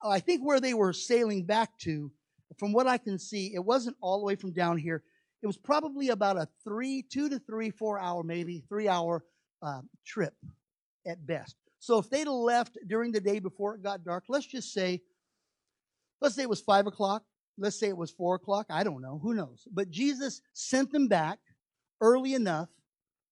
I 0.02 0.20
think 0.20 0.42
where 0.42 0.60
they 0.60 0.74
were 0.74 0.94
sailing 0.94 1.46
back 1.46 1.78
to, 1.80 2.12
from 2.58 2.72
what 2.72 2.88
I 2.88 2.98
can 2.98 3.18
see, 3.18 3.54
it 3.54 3.64
wasn't 3.64 3.98
all 4.02 4.20
the 4.20 4.26
way 4.26 4.36
from 4.36 4.52
down 4.52 4.78
here. 4.78 5.04
It 5.42 5.48
was 5.48 5.58
probably 5.58 6.10
about 6.10 6.38
a 6.38 6.48
three, 6.64 7.04
two 7.04 7.30
to 7.30 7.40
three, 7.40 7.70
four 7.70 8.00
hour, 8.00 8.24
maybe 8.24 8.64
three 8.70 8.88
hour 8.88 9.24
uh, 9.62 9.82
trip 10.06 10.34
at 11.06 11.26
best. 11.26 11.56
So 11.80 12.00
if 12.00 12.10
they'd 12.10 12.28
left 12.28 12.78
during 12.88 13.12
the 13.12 13.20
day 13.20 13.40
before 13.40 13.76
it 13.76 13.84
got 13.84 14.04
dark, 14.04 14.24
let's 14.28 14.48
just 14.48 14.74
say, 14.74 15.02
let's 16.22 16.36
say 16.36 16.44
it 16.44 16.50
was 16.50 16.62
five 16.62 16.88
o'clock. 16.88 17.24
Let's 17.58 17.80
say 17.80 17.88
it 17.88 17.98
was 17.98 18.12
four 18.12 18.36
o'clock. 18.36 18.66
I 18.70 18.84
don't 18.84 19.02
know. 19.02 19.20
Who 19.22 19.34
knows? 19.34 19.68
But 19.72 19.90
Jesus 19.90 20.42
sent 20.54 20.92
them 20.92 21.08
back 21.08 21.40
early 22.02 22.34
enough 22.34 22.70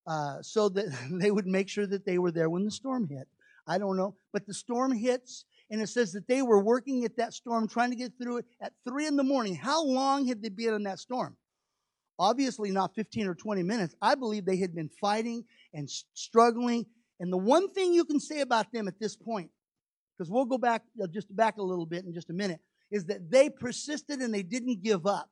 uh, 0.08 0.41
so 0.41 0.70
that 0.70 0.86
they 1.12 1.32
would 1.32 1.48
make 1.48 1.70
sure 1.70 1.88
that 1.88 2.05
they 2.05 2.17
were 2.17 2.32
there 2.32 2.50
when 2.50 2.65
the 2.65 2.72
storm 2.72 3.08
hit. 3.08 3.27
I 3.67 3.77
don't 3.77 3.98
know. 3.98 4.15
But 4.32 4.46
the 4.46 4.53
storm 4.53 4.91
hits, 4.91 5.46
and 5.70 5.82
it 5.82 5.88
says 5.88 6.12
that 6.13 6.27
they 6.27 6.41
were 6.41 6.62
working 6.62 7.05
at 7.05 7.17
that 7.17 7.34
storm, 7.34 7.67
trying 7.67 7.91
to 7.91 7.96
get 7.96 8.13
through 8.22 8.38
it 8.38 8.46
at 8.62 8.74
3 8.88 9.08
in 9.08 9.15
the 9.15 9.24
morning. 9.24 9.55
How 9.55 9.84
long 9.84 10.27
had 10.27 10.41
they 10.41 10.50
been 10.50 10.74
in 10.74 10.84
that 10.84 11.00
storm? 11.00 11.38
Obviously, 12.20 12.70
not 12.72 12.93
15 12.96 13.27
or 13.27 13.36
20 13.36 13.63
minutes. 13.63 13.96
I 14.01 14.15
believe 14.15 14.46
they 14.46 14.58
had 14.58 14.75
been 14.75 14.89
fighting 15.01 15.46
and 15.74 15.89
struggling. 16.13 16.86
And 17.20 17.32
the 17.32 17.38
one 17.38 17.72
thing 17.72 17.93
you 17.93 18.05
can 18.05 18.20
say 18.20 18.41
about 18.41 18.72
them 18.72 18.88
at 18.88 19.00
this 19.00 19.15
point, 19.15 19.50
because 20.17 20.29
we'll 20.29 20.46
go 20.46 20.58
back 20.58 20.84
uh, 21.01 21.08
just 21.08 21.34
back 21.36 21.58
a 21.58 21.63
little 21.63 21.86
bit 21.86 22.05
in 22.05 22.13
just 22.13 22.29
a 22.29 22.34
minute, 22.34 22.60
is 22.91 23.05
that 23.05 23.32
they 23.32 23.50
persisted 23.50 24.20
and 24.20 24.34
they 24.34 24.43
didn't 24.43 24.84
give 24.84 25.08
up. 25.08 25.29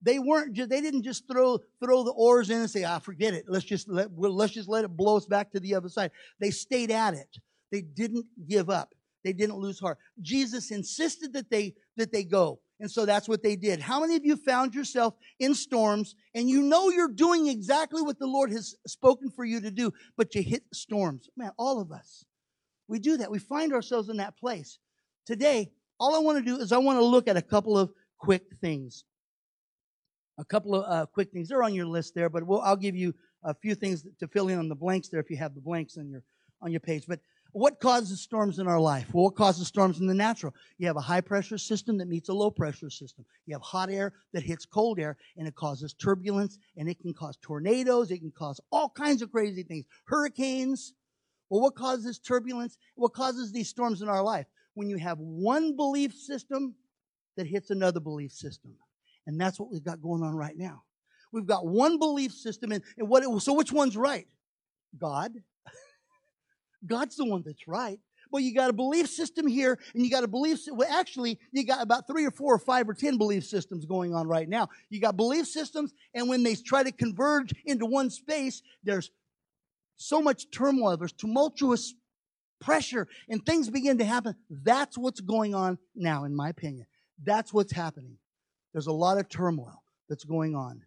They 0.00 0.18
weren't 0.18 0.56
they 0.56 0.80
didn't 0.80 1.02
just 1.02 1.26
throw, 1.30 1.58
throw 1.82 2.04
the 2.04 2.12
oars 2.12 2.50
in 2.50 2.58
and 2.58 2.70
say, 2.70 2.84
ah, 2.84 2.98
forget 2.98 3.34
it. 3.34 3.46
Let's 3.48 3.64
just 3.64 3.88
let, 3.88 4.08
let's 4.16 4.52
just 4.52 4.68
let 4.68 4.84
it 4.84 4.96
blow 4.96 5.16
us 5.16 5.26
back 5.26 5.50
to 5.52 5.60
the 5.60 5.74
other 5.74 5.88
side. 5.88 6.12
They 6.40 6.50
stayed 6.50 6.90
at 6.90 7.14
it. 7.14 7.38
They 7.72 7.82
didn't 7.82 8.26
give 8.46 8.70
up. 8.70 8.94
They 9.24 9.32
didn't 9.32 9.56
lose 9.56 9.80
heart. 9.80 9.98
Jesus 10.22 10.70
insisted 10.70 11.32
that 11.32 11.50
they, 11.50 11.74
that 11.96 12.12
they 12.12 12.24
go. 12.24 12.60
And 12.80 12.90
so 12.90 13.04
that's 13.04 13.28
what 13.28 13.42
they 13.42 13.56
did. 13.56 13.80
How 13.80 14.00
many 14.00 14.14
of 14.14 14.24
you 14.24 14.36
found 14.36 14.74
yourself 14.74 15.14
in 15.40 15.54
storms 15.54 16.14
and 16.34 16.48
you 16.48 16.62
know 16.62 16.90
you're 16.90 17.08
doing 17.08 17.48
exactly 17.48 18.02
what 18.02 18.20
the 18.20 18.26
Lord 18.26 18.52
has 18.52 18.76
spoken 18.86 19.30
for 19.30 19.44
you 19.44 19.60
to 19.60 19.70
do, 19.70 19.92
but 20.16 20.34
you 20.34 20.42
hit 20.42 20.62
storms? 20.72 21.28
Man, 21.36 21.50
all 21.58 21.80
of 21.80 21.90
us. 21.90 22.24
We 22.86 23.00
do 23.00 23.16
that. 23.16 23.30
We 23.30 23.40
find 23.40 23.72
ourselves 23.72 24.08
in 24.08 24.18
that 24.18 24.38
place. 24.38 24.78
Today, 25.26 25.72
all 25.98 26.14
I 26.14 26.20
want 26.20 26.38
to 26.38 26.44
do 26.44 26.58
is 26.58 26.70
I 26.70 26.78
want 26.78 27.00
to 27.00 27.04
look 27.04 27.26
at 27.26 27.36
a 27.36 27.42
couple 27.42 27.76
of 27.76 27.92
quick 28.18 28.44
things 28.60 29.04
a 30.38 30.44
couple 30.44 30.74
of 30.74 30.84
uh, 30.90 31.06
quick 31.06 31.30
things. 31.32 31.48
They're 31.48 31.62
on 31.62 31.74
your 31.74 31.86
list 31.86 32.14
there, 32.14 32.28
but 32.28 32.44
we'll, 32.44 32.60
I'll 32.60 32.76
give 32.76 32.96
you 32.96 33.14
a 33.44 33.54
few 33.54 33.74
things 33.74 34.04
to 34.20 34.28
fill 34.28 34.48
in 34.48 34.58
on 34.58 34.68
the 34.68 34.74
blanks 34.74 35.08
there 35.08 35.20
if 35.20 35.30
you 35.30 35.36
have 35.36 35.54
the 35.54 35.60
blanks 35.60 35.96
on 35.98 36.08
your 36.08 36.22
on 36.60 36.72
your 36.72 36.80
page. 36.80 37.04
But 37.06 37.20
what 37.52 37.80
causes 37.80 38.20
storms 38.20 38.58
in 38.58 38.66
our 38.66 38.80
life? 38.80 39.12
Well, 39.12 39.24
what 39.24 39.36
causes 39.36 39.66
storms 39.68 40.00
in 40.00 40.06
the 40.06 40.14
natural? 40.14 40.54
You 40.76 40.86
have 40.86 40.96
a 40.96 41.00
high 41.00 41.20
pressure 41.20 41.58
system 41.58 41.98
that 41.98 42.08
meets 42.08 42.28
a 42.28 42.34
low 42.34 42.50
pressure 42.50 42.90
system. 42.90 43.24
You 43.46 43.54
have 43.54 43.62
hot 43.62 43.90
air 43.90 44.12
that 44.32 44.42
hits 44.42 44.66
cold 44.66 44.98
air 44.98 45.16
and 45.36 45.48
it 45.48 45.54
causes 45.54 45.94
turbulence 45.94 46.58
and 46.76 46.88
it 46.88 47.00
can 47.00 47.14
cause 47.14 47.38
tornadoes. 47.40 48.10
It 48.10 48.18
can 48.18 48.32
cause 48.32 48.60
all 48.70 48.90
kinds 48.90 49.22
of 49.22 49.32
crazy 49.32 49.62
things. 49.62 49.86
Hurricanes. 50.04 50.92
Well, 51.48 51.62
what 51.62 51.74
causes 51.74 52.18
turbulence? 52.18 52.76
What 52.96 53.14
causes 53.14 53.52
these 53.52 53.68
storms 53.68 54.02
in 54.02 54.08
our 54.08 54.22
life? 54.22 54.46
When 54.74 54.90
you 54.90 54.98
have 54.98 55.18
one 55.18 55.74
belief 55.74 56.12
system 56.12 56.74
that 57.36 57.46
hits 57.46 57.70
another 57.70 58.00
belief 58.00 58.32
system. 58.32 58.76
And 59.28 59.38
that's 59.38 59.60
what 59.60 59.70
we've 59.70 59.84
got 59.84 60.00
going 60.00 60.22
on 60.22 60.34
right 60.34 60.56
now. 60.56 60.84
We've 61.32 61.46
got 61.46 61.66
one 61.66 61.98
belief 61.98 62.32
system, 62.32 62.72
and, 62.72 62.82
and 62.96 63.08
what 63.08 63.22
it, 63.22 63.42
so 63.42 63.52
which 63.52 63.70
one's 63.70 63.94
right? 63.94 64.26
God. 64.98 65.32
God's 66.86 67.16
the 67.16 67.26
one 67.26 67.42
that's 67.44 67.68
right. 67.68 68.00
Well, 68.30 68.40
you 68.40 68.54
got 68.54 68.70
a 68.70 68.72
belief 68.72 69.06
system 69.06 69.46
here, 69.46 69.78
and 69.94 70.02
you 70.02 70.10
got 70.10 70.24
a 70.24 70.28
belief. 70.28 70.60
Well, 70.72 70.88
actually, 70.90 71.38
you 71.52 71.66
got 71.66 71.82
about 71.82 72.06
three 72.06 72.24
or 72.24 72.30
four 72.30 72.54
or 72.54 72.58
five 72.58 72.88
or 72.88 72.94
ten 72.94 73.18
belief 73.18 73.44
systems 73.44 73.84
going 73.84 74.14
on 74.14 74.26
right 74.26 74.48
now. 74.48 74.70
You 74.88 74.98
got 74.98 75.18
belief 75.18 75.46
systems, 75.46 75.92
and 76.14 76.26
when 76.26 76.42
they 76.42 76.54
try 76.54 76.82
to 76.82 76.90
converge 76.90 77.52
into 77.66 77.84
one 77.84 78.08
space, 78.08 78.62
there's 78.82 79.10
so 79.96 80.22
much 80.22 80.50
turmoil. 80.50 80.96
There's 80.96 81.12
tumultuous 81.12 81.92
pressure, 82.62 83.08
and 83.28 83.44
things 83.44 83.68
begin 83.68 83.98
to 83.98 84.06
happen. 84.06 84.36
That's 84.48 84.96
what's 84.96 85.20
going 85.20 85.54
on 85.54 85.76
now, 85.94 86.24
in 86.24 86.34
my 86.34 86.48
opinion. 86.48 86.86
That's 87.22 87.52
what's 87.52 87.74
happening. 87.74 88.16
There's 88.72 88.86
a 88.86 88.92
lot 88.92 89.18
of 89.18 89.28
turmoil 89.28 89.82
that's 90.08 90.24
going 90.24 90.54
on. 90.54 90.82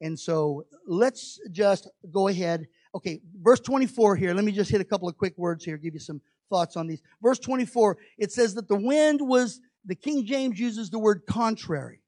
And 0.00 0.18
so 0.18 0.66
let's 0.86 1.40
just 1.50 1.88
go 2.10 2.28
ahead. 2.28 2.66
Okay, 2.94 3.20
verse 3.40 3.60
24 3.60 4.16
here. 4.16 4.34
Let 4.34 4.44
me 4.44 4.52
just 4.52 4.70
hit 4.70 4.80
a 4.80 4.84
couple 4.84 5.08
of 5.08 5.16
quick 5.16 5.34
words 5.36 5.64
here, 5.64 5.76
give 5.76 5.94
you 5.94 6.00
some 6.00 6.20
thoughts 6.50 6.76
on 6.76 6.86
these. 6.86 7.00
Verse 7.22 7.38
24, 7.38 7.96
it 8.18 8.32
says 8.32 8.54
that 8.54 8.68
the 8.68 8.76
wind 8.76 9.20
was, 9.20 9.60
the 9.84 9.94
King 9.94 10.26
James 10.26 10.58
uses 10.58 10.90
the 10.90 10.98
word 10.98 11.22
contrary. 11.26 12.00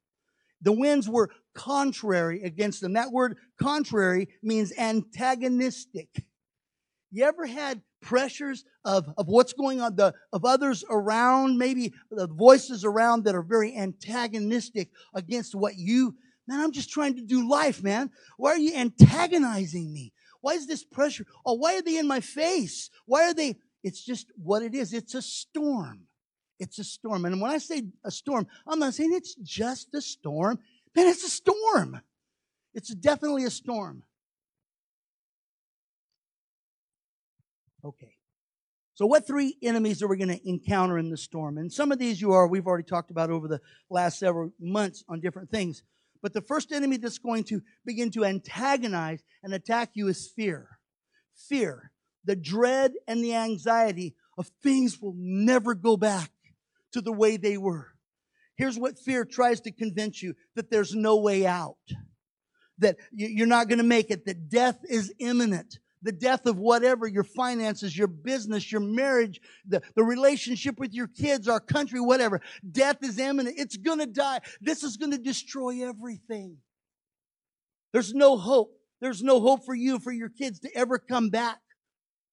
The 0.63 0.73
winds 0.73 1.09
were 1.09 1.31
contrary 1.55 2.43
against 2.43 2.81
them. 2.81 2.95
That 2.95 3.13
word 3.13 3.37
contrary 3.61 4.29
means 4.43 4.73
antagonistic. 4.79 6.09
You 7.11 7.25
ever 7.25 7.47
had 7.47 7.83
pressures 8.07 8.65
of, 8.85 9.13
of 9.19 9.27
what's 9.27 9.53
going 9.53 9.81
on, 9.81 9.97
the, 9.97 10.15
of 10.33 10.45
others 10.45 10.85
around, 10.89 11.59
maybe 11.59 11.93
the 12.11 12.29
voices 12.29 12.85
around 12.85 13.25
that 13.25 13.35
are 13.35 13.43
very 13.43 13.77
antagonistic 13.77 14.91
against 15.13 15.57
what 15.57 15.77
you, 15.77 16.15
man, 16.47 16.61
I'm 16.61 16.71
just 16.71 16.89
trying 16.89 17.17
to 17.17 17.23
do 17.23 17.49
life, 17.49 17.83
man. 17.83 18.11
Why 18.37 18.53
are 18.53 18.59
you 18.59 18.75
antagonizing 18.77 19.93
me? 19.93 20.13
Why 20.41 20.53
is 20.53 20.69
this 20.69 20.85
pressure? 20.85 21.27
Oh, 21.45 21.55
why 21.55 21.77
are 21.77 21.83
they 21.83 21.99
in 21.99 22.07
my 22.07 22.21
face? 22.21 22.91
Why 23.07 23.25
are 23.25 23.35
they? 23.35 23.57
It's 23.83 24.05
just 24.05 24.29
what 24.37 24.63
it 24.63 24.75
is. 24.75 24.93
It's 24.93 25.15
a 25.15 25.23
storm. 25.23 26.07
It's 26.61 26.79
a 26.79 26.85
storm. 26.85 27.25
And 27.25 27.41
when 27.41 27.51
I 27.51 27.59
say 27.59 27.83
a 28.05 28.11
storm, 28.13 28.47
I'm 28.69 28.79
not 28.79 28.95
saying 28.95 29.13
it's 29.13 29.35
just 29.43 29.93
a 29.95 30.01
storm. 30.01 30.61
Man, 30.95 31.09
it's 31.09 31.25
a 31.25 31.29
storm. 31.29 32.01
It's 32.73 32.95
definitely 32.95 33.45
a 33.45 33.51
storm. 33.51 34.05
Okay. 37.87 38.17
So, 38.95 39.07
what 39.07 39.27
three 39.27 39.57
enemies 39.63 40.03
are 40.03 40.09
we 40.09 40.17
going 40.17 40.37
to 40.37 40.49
encounter 40.49 40.99
in 40.99 41.11
the 41.11 41.17
storm? 41.17 41.59
And 41.59 41.73
some 41.73 41.93
of 41.93 41.99
these 41.99 42.21
you 42.21 42.33
are, 42.33 42.49
we've 42.49 42.67
already 42.67 42.85
talked 42.85 43.11
about 43.11 43.31
over 43.31 43.47
the 43.47 43.61
last 43.91 44.19
several 44.19 44.51
months 44.59 45.05
on 45.09 45.21
different 45.21 45.51
things. 45.51 45.83
But 46.23 46.33
the 46.33 46.41
first 46.41 46.73
enemy 46.73 46.97
that's 46.97 47.19
going 47.19 47.45
to 47.45 47.61
begin 47.85 48.11
to 48.13 48.25
antagonize 48.25 49.23
and 49.43 49.55
attack 49.55 49.91
you 49.95 50.09
is 50.09 50.27
fear. 50.35 50.79
Fear. 51.49 51.93
The 52.25 52.35
dread 52.35 52.95
and 53.07 53.23
the 53.23 53.35
anxiety 53.35 54.17
of 54.37 54.51
things 54.63 55.01
will 55.01 55.15
never 55.17 55.75
go 55.75 55.97
back 55.97 56.31
to 56.93 57.01
the 57.01 57.13
way 57.13 57.37
they 57.37 57.59
were. 57.59 57.93
Here's 58.57 58.79
what 58.79 58.99
fear 58.99 59.25
tries 59.25 59.61
to 59.61 59.71
convince 59.71 60.23
you 60.23 60.35
that 60.55 60.71
there's 60.71 60.95
no 60.95 61.17
way 61.17 61.47
out, 61.47 61.77
that 62.79 62.97
you're 63.13 63.47
not 63.47 63.69
going 63.69 63.79
to 63.79 63.85
make 63.85 64.11
it, 64.11 64.25
that 64.25 64.49
death 64.49 64.79
is 64.89 65.13
imminent, 65.19 65.79
the 66.03 66.13
death 66.13 66.47
of 66.47 66.59
whatever, 66.59 67.07
your 67.07 67.25
finances, 67.25 67.97
your 67.97 68.09
business, 68.09 68.71
your 68.71 68.81
marriage, 68.81 69.41
the, 69.67 69.83
the 69.95 70.05
relationship 70.05 70.79
with 70.79 70.93
your 70.93 71.09
kids, 71.09 71.49
our 71.49 71.61
country, 71.61 72.01
whatever. 72.01 72.41
Death 72.71 72.99
is 73.03 73.19
imminent. 73.19 73.59
It's 73.59 73.77
going 73.77 73.99
to 73.99 74.07
die. 74.07 74.41
This 74.61 74.83
is 74.83 74.97
going 74.97 75.13
to 75.13 75.19
destroy 75.19 75.87
everything. 75.87 76.59
There's 77.93 78.15
no 78.15 78.37
hope. 78.37 78.73
There's 79.01 79.23
no 79.23 79.41
hope 79.41 79.65
for 79.65 79.75
you, 79.75 79.99
for 79.99 80.13
your 80.13 80.29
kids 80.29 80.61
to 80.61 80.71
ever 80.75 80.99
come 80.99 81.31
back. 81.31 81.59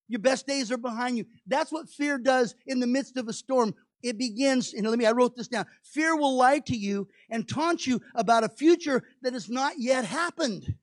Your 0.08 0.20
best 0.20 0.46
days 0.46 0.72
are 0.72 0.78
behind 0.78 1.18
you. 1.18 1.26
That's 1.48 1.72
what 1.72 1.90
fear 1.90 2.18
does 2.18 2.56
in 2.68 2.80
the 2.80 2.88
midst 2.88 3.18
of 3.18 3.28
a 3.28 3.34
storm. 3.34 3.74
It 4.02 4.18
begins, 4.18 4.74
and 4.74 4.86
let 4.86 5.00
me, 5.00 5.06
I 5.06 5.12
wrote 5.12 5.36
this 5.36 5.48
down. 5.48 5.66
Fear 5.84 6.18
will 6.18 6.36
lie 6.36 6.60
to 6.60 6.76
you 6.76 7.08
and 7.30 7.48
taunt 7.48 7.88
you 7.88 8.02
about 8.14 8.44
a 8.44 8.50
future 8.50 9.04
that 9.22 9.34
has 9.34 9.50
not 9.50 9.76
yet 9.78 10.04
happened. 10.04 10.76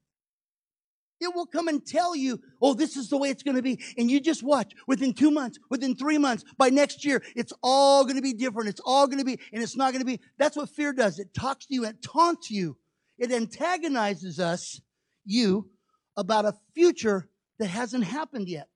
It 1.20 1.34
will 1.34 1.46
come 1.46 1.68
and 1.68 1.84
tell 1.84 2.16
you, 2.16 2.40
oh, 2.62 2.72
this 2.72 2.96
is 2.96 3.10
the 3.10 3.18
way 3.18 3.28
it's 3.28 3.42
going 3.42 3.56
to 3.56 3.62
be. 3.62 3.78
And 3.98 4.10
you 4.10 4.20
just 4.20 4.42
watch 4.42 4.72
within 4.86 5.12
two 5.12 5.30
months, 5.30 5.58
within 5.68 5.94
three 5.94 6.16
months, 6.16 6.44
by 6.56 6.70
next 6.70 7.04
year, 7.04 7.22
it's 7.36 7.52
all 7.62 8.04
going 8.04 8.16
to 8.16 8.22
be 8.22 8.32
different. 8.32 8.70
It's 8.70 8.80
all 8.84 9.06
going 9.06 9.18
to 9.18 9.24
be, 9.24 9.38
and 9.52 9.62
it's 9.62 9.76
not 9.76 9.92
going 9.92 10.00
to 10.00 10.06
be. 10.06 10.20
That's 10.38 10.56
what 10.56 10.70
fear 10.70 10.92
does. 10.92 11.18
It 11.18 11.34
talks 11.34 11.66
to 11.66 11.74
you 11.74 11.84
it 11.84 12.02
taunts 12.02 12.50
you. 12.50 12.76
It 13.18 13.30
antagonizes 13.32 14.40
us, 14.40 14.80
you, 15.26 15.68
about 16.16 16.46
a 16.46 16.54
future 16.74 17.28
that 17.58 17.68
hasn't 17.68 18.04
happened 18.04 18.48
yet. 18.48 18.68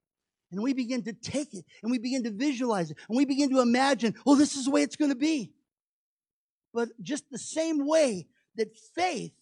And 0.52 0.62
we 0.62 0.74
begin 0.74 1.02
to 1.04 1.12
take 1.12 1.54
it 1.54 1.64
and 1.82 1.90
we 1.90 1.98
begin 1.98 2.22
to 2.24 2.30
visualize 2.30 2.90
it 2.90 2.98
and 3.08 3.16
we 3.16 3.24
begin 3.24 3.50
to 3.50 3.60
imagine, 3.60 4.14
oh, 4.26 4.36
this 4.36 4.54
is 4.54 4.66
the 4.66 4.70
way 4.70 4.82
it's 4.82 4.96
going 4.96 5.10
to 5.10 5.16
be. 5.16 5.52
But 6.72 6.90
just 7.02 7.30
the 7.30 7.38
same 7.38 7.86
way 7.86 8.26
that 8.56 8.76
faith 8.94 9.32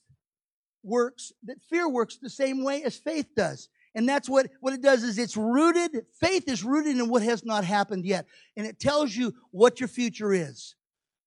works, 0.83 1.33
that 1.45 1.59
fear 1.69 1.89
works 1.89 2.17
the 2.17 2.31
same 2.31 2.65
way 2.65 2.83
as 2.83 2.97
faith 2.97 3.27
does. 3.37 3.69
And 3.95 4.09
that's 4.09 4.29
what, 4.29 4.49
what 4.61 4.73
it 4.73 4.83
does 4.83 5.03
is 5.03 5.19
it's 5.19 5.37
rooted, 5.37 6.07
faith 6.18 6.49
is 6.49 6.64
rooted 6.64 6.97
in 6.97 7.09
what 7.09 7.23
has 7.23 7.45
not 7.45 7.64
happened 7.64 8.07
yet. 8.07 8.27
And 8.57 8.66
it 8.66 8.81
tells 8.81 9.14
you 9.14 9.35
what 9.51 9.81
your 9.81 9.88
future 9.88 10.33
is. 10.33 10.75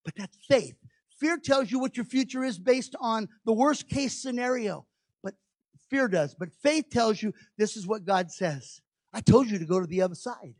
But 0.03 0.15
that's 0.17 0.37
faith. 0.47 0.75
Fear 1.19 1.37
tells 1.37 1.71
you 1.71 1.79
what 1.79 1.95
your 1.95 2.05
future 2.05 2.43
is 2.43 2.57
based 2.57 2.95
on 2.99 3.29
the 3.45 3.53
worst 3.53 3.87
case 3.87 4.21
scenario. 4.21 4.85
But 5.23 5.35
fear 5.89 6.07
does. 6.07 6.35
But 6.35 6.49
faith 6.61 6.85
tells 6.91 7.21
you 7.21 7.33
this 7.57 7.77
is 7.77 7.87
what 7.87 8.05
God 8.05 8.31
says. 8.31 8.81
I 9.13 9.21
told 9.21 9.49
you 9.49 9.57
to 9.59 9.65
go 9.65 9.79
to 9.79 9.87
the 9.87 10.01
other 10.01 10.15
side. 10.15 10.55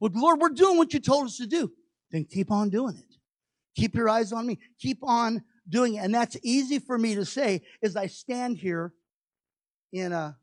Well, 0.00 0.12
Lord, 0.14 0.40
we're 0.40 0.50
doing 0.50 0.76
what 0.76 0.92
you 0.92 1.00
told 1.00 1.26
us 1.26 1.38
to 1.38 1.46
do. 1.46 1.72
Then 2.10 2.24
keep 2.24 2.50
on 2.50 2.70
doing 2.70 2.96
it. 2.96 3.16
Keep 3.74 3.94
your 3.94 4.08
eyes 4.08 4.32
on 4.32 4.46
me. 4.46 4.58
Keep 4.78 4.98
on 5.02 5.42
doing 5.68 5.94
it. 5.94 5.98
And 5.98 6.14
that's 6.14 6.36
easy 6.42 6.78
for 6.78 6.98
me 6.98 7.14
to 7.14 7.24
say 7.24 7.62
as 7.82 7.96
I 7.96 8.06
stand 8.06 8.58
here 8.58 8.92
in 9.92 10.12
a 10.12 10.36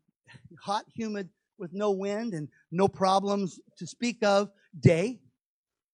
hot, 0.62 0.86
humid, 0.94 1.30
with 1.58 1.72
no 1.74 1.92
wind 1.92 2.34
and 2.34 2.50
no 2.72 2.88
problems 2.88 3.60
to 3.78 3.88
speak 3.88 4.24
of 4.24 4.50
day. 4.78 5.20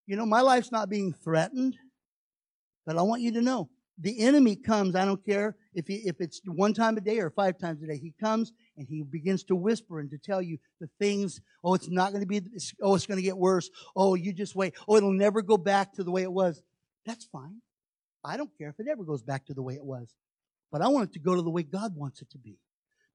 You 0.08 0.16
know, 0.16 0.26
my 0.26 0.42
life's 0.42 0.72
not 0.72 0.90
being 0.90 1.14
threatened, 1.14 1.78
but 2.86 2.98
I 2.98 3.04
want 3.04 3.22
you 3.22 3.32
to 3.34 3.42
know 3.42 3.70
the 4.00 4.20
enemy 4.22 4.56
comes. 4.56 4.96
I 4.96 5.06
don't 5.06 5.24
care 5.24 5.56
if 5.74 5.88
he, 5.88 5.96
if 5.98 6.20
it's 6.20 6.42
one 6.46 6.74
time 6.74 6.98
a 6.98 7.02
day 7.02 7.20
or 7.20 7.30
five 7.30 7.60
times 7.60 7.84
a 7.84 7.88
day. 7.88 7.98
He 7.98 8.14
comes 8.20 8.52
and 8.76 8.88
he 8.90 9.04
begins 9.04 9.44
to 9.46 9.56
whisper 9.56 10.00
and 10.00 10.10
to 10.10 10.18
tell 10.18 10.42
you 10.42 10.58
the 10.80 10.90
things. 11.00 11.40
Oh, 11.64 11.76
it's 11.76 11.90
not 11.90 12.12
going 12.12 12.22
to 12.22 12.28
be. 12.28 12.42
Oh, 12.82 12.96
it's 12.96 13.06
going 13.06 13.20
to 13.20 13.24
get 13.24 13.38
worse. 13.38 13.70
Oh, 13.96 14.16
you 14.16 14.34
just 14.34 14.56
wait. 14.56 14.74
Oh, 14.88 14.96
it'll 14.96 15.12
never 15.12 15.42
go 15.42 15.58
back 15.58 15.94
to 15.94 16.04
the 16.04 16.12
way 16.12 16.24
it 16.24 16.32
was. 16.32 16.62
That's 17.06 17.26
fine. 17.26 17.62
I 18.24 18.38
don't 18.38 18.56
care 18.58 18.70
if 18.70 18.80
it 18.80 18.88
ever 18.90 19.04
goes 19.04 19.22
back 19.22 19.46
to 19.48 19.54
the 19.54 19.62
way 19.62 19.76
it 19.76 19.84
was. 19.84 20.14
But 20.72 20.82
I 20.82 20.88
want 20.88 21.10
it 21.10 21.14
to 21.14 21.20
go 21.20 21.36
to 21.36 21.42
the 21.42 21.50
way 21.50 21.64
God 21.64 21.96
wants 21.96 22.22
it 22.22 22.30
to 22.32 22.38
be. 22.38 22.58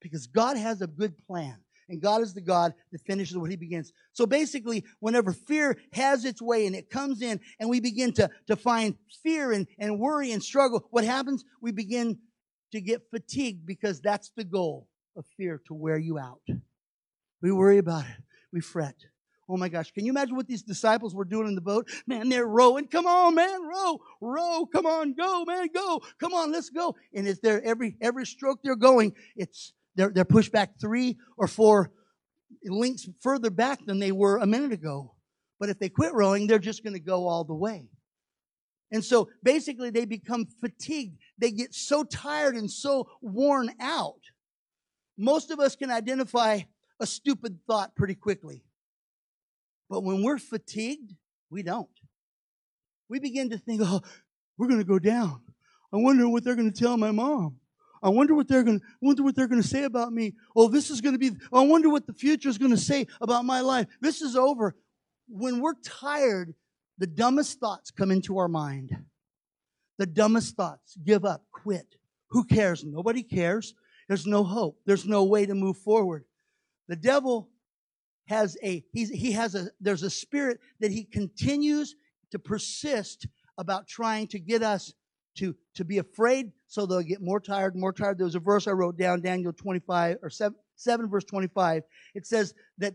Because 0.01 0.27
God 0.27 0.57
has 0.57 0.83
a 0.83 0.87
good 0.87 1.17
plan. 1.27 1.57
And 1.89 2.03
God 2.03 2.21
is 2.21 2.35
the 2.35 2.41
God 2.41 2.75
that 2.91 3.01
finishes 3.03 3.39
what 3.39 3.51
he 3.51 3.57
begins. 3.57 3.93
So 4.13 4.27
basically, 4.27 4.85
whenever 4.99 5.33
fear 5.33 5.79
has 5.93 6.25
its 6.25 6.43
way 6.43 6.67
and 6.67 6.75
it 6.75 6.91
comes 6.91 7.23
in 7.23 7.41
and 7.61 7.71
we 7.71 7.79
begin 7.79 8.13
to, 8.15 8.29
to 8.49 8.57
find 8.57 8.97
fear 9.23 9.53
and, 9.53 9.69
and 9.79 10.01
worry 10.01 10.33
and 10.33 10.43
struggle, 10.43 10.85
what 10.91 11.05
happens? 11.05 11.45
We 11.63 11.71
begin 11.71 12.19
to 12.73 12.81
get 12.81 13.03
fatigued 13.11 13.65
because 13.67 14.01
that's 14.01 14.33
the 14.37 14.43
goal 14.45 14.89
of 15.17 15.25
fear 15.37 15.63
to 15.69 15.75
wear 15.75 15.97
you 15.97 16.19
out. 16.19 16.41
We 17.41 17.53
worry 17.53 17.79
about 17.79 18.05
it. 18.05 18.23
We 18.53 18.61
fret. 18.61 18.97
Oh 19.49 19.57
my 19.57 19.69
gosh, 19.69 19.93
can 19.93 20.05
you 20.05 20.11
imagine 20.11 20.35
what 20.35 20.49
these 20.49 20.63
disciples 20.63 21.15
were 21.15 21.25
doing 21.25 21.47
in 21.47 21.55
the 21.55 21.61
boat? 21.61 21.89
Man, 22.07 22.29
they're 22.29 22.47
rowing. 22.47 22.89
Come 22.89 23.07
on, 23.07 23.35
man, 23.37 23.63
row, 23.63 24.01
row. 24.21 24.67
Come 24.73 24.87
on, 24.87 25.15
go, 25.15 25.45
man, 25.45 25.69
go. 25.73 26.03
Come 26.19 26.35
on, 26.35 26.51
let's 26.51 26.71
go. 26.71 26.97
And 27.15 27.29
it's 27.29 27.41
there 27.41 27.65
every 27.65 27.97
every 28.01 28.27
stroke 28.27 28.61
they're 28.65 28.75
going, 28.75 29.15
it's 29.37 29.73
they're 29.95 30.11
they're 30.11 30.25
pushed 30.25 30.53
back 30.53 30.81
three 30.81 31.17
or 31.37 31.47
four 31.47 31.93
links 32.65 33.09
further 33.21 33.51
back 33.51 33.85
than 33.87 34.01
they 34.01 34.13
were 34.13 34.39
a 34.39 34.47
minute 34.47 34.73
ago. 34.73 35.15
But 35.61 35.69
if 35.69 35.79
they 35.79 35.89
quit 35.89 36.13
rowing, 36.13 36.47
they're 36.47 36.59
just 36.59 36.83
going 36.83 36.95
to 36.95 37.01
go 37.01 37.29
all 37.29 37.45
the 37.45 37.55
way. 37.55 37.89
And 38.93 39.05
so 39.05 39.29
basically 39.43 39.91
they 39.91 40.05
become 40.05 40.47
fatigued. 40.61 41.19
They 41.39 41.51
get 41.51 41.75
so 41.75 42.05
tired 42.05 42.55
and 42.57 42.71
so 42.71 43.09
worn 43.21 43.71
out. 43.81 44.21
Most 45.19 45.51
of 45.51 45.59
us 45.59 45.77
can 45.77 45.91
identify 45.91 46.61
a 47.01 47.07
stupid 47.07 47.59
thought 47.67 47.97
pretty 47.97 48.15
quickly. 48.15 48.65
But 49.89 50.03
when 50.03 50.23
we're 50.23 50.39
fatigued, 50.39 51.15
we 51.51 51.63
don't. 51.63 51.89
We 53.09 53.21
begin 53.21 53.51
to 53.51 53.59
think, 53.59 53.81
oh, 53.85 54.01
we're 54.59 54.69
going 54.69 54.81
to 54.81 54.87
go 54.87 54.99
down. 54.99 55.43
I 55.93 55.99
wonder 55.99 56.29
what 56.29 56.45
they're 56.45 56.57
going 56.57 56.73
to 56.73 56.79
tell 56.79 56.97
my 56.97 57.13
mom. 57.13 57.57
I 58.03 58.09
wonder 58.09 58.35
what 58.35 58.49
they're 58.49 58.63
going 58.63 58.81
to 58.81 58.87
wonder 59.01 59.23
what 59.23 59.35
they're 59.35 59.49
going 59.49 59.63
to 59.63 59.67
say 59.67 59.85
about 59.85 60.13
me. 60.13 60.35
Oh, 60.55 60.69
this 60.69 60.91
is 60.91 61.01
going 61.01 61.15
to 61.15 61.19
be 61.19 61.37
I 61.53 61.65
wonder 61.65 61.89
what 61.89 62.07
the 62.07 62.13
future 62.13 62.49
is 62.49 62.59
going 62.59 62.73
to 62.73 62.77
say 62.77 63.07
about 63.21 63.45
my 63.45 63.61
life. 63.61 63.87
This 64.01 64.21
is 64.23 64.37
over. 64.37 64.77
When 65.29 65.61
we're 65.61 65.75
tired, 65.83 66.55
the 66.99 67.07
dumbest 67.07 67.59
thoughts 67.59 67.91
come 67.91 68.11
into 68.11 68.39
our 68.39 68.49
mind. 68.49 68.97
The 69.99 70.07
dumbest 70.07 70.57
thoughts. 70.57 70.97
Give 71.05 71.25
up, 71.25 71.45
quit. 71.53 71.97
Who 72.31 72.45
cares? 72.45 72.85
Nobody 72.85 73.23
cares. 73.23 73.75
There's 74.09 74.27
no 74.27 74.45
hope. 74.45 74.79
There's 74.87 75.07
no 75.07 75.25
way 75.25 75.47
to 75.47 75.55
move 75.55 75.79
forward. 75.79 76.25
The 76.89 76.97
devil 76.97 77.49
has 78.27 78.57
a 78.63 78.85
he 78.93 79.33
has 79.33 79.55
a 79.55 79.69
there's 79.81 80.03
a 80.03 80.11
spirit 80.11 80.61
that 80.81 80.91
he 80.91 81.05
continues 81.05 81.95
to 82.31 82.39
persist 82.39 83.27
about 83.59 83.87
trying 83.87 84.27
to 84.29 84.39
get 84.39 84.63
us 84.63 84.93
to 85.37 85.55
to 85.75 85.85
be 85.85 85.99
afraid 85.99 86.53
so 86.67 86.87
they'll 86.87 87.03
get 87.03 87.23
more 87.23 87.41
tired 87.41 87.77
more 87.77 87.93
tired. 87.93 88.19
There 88.19 88.25
was 88.25 88.35
a 88.35 88.41
verse 88.41 88.67
i 88.67 88.73
wrote 88.73 88.99
down 88.99 89.21
daniel 89.21 89.53
25 89.53 90.19
or 90.23 90.31
7, 90.31 90.57
7 90.77 91.09
verse 91.09 91.25
25 91.25 91.83
it 92.15 92.27
says 92.27 92.55
that 92.79 92.95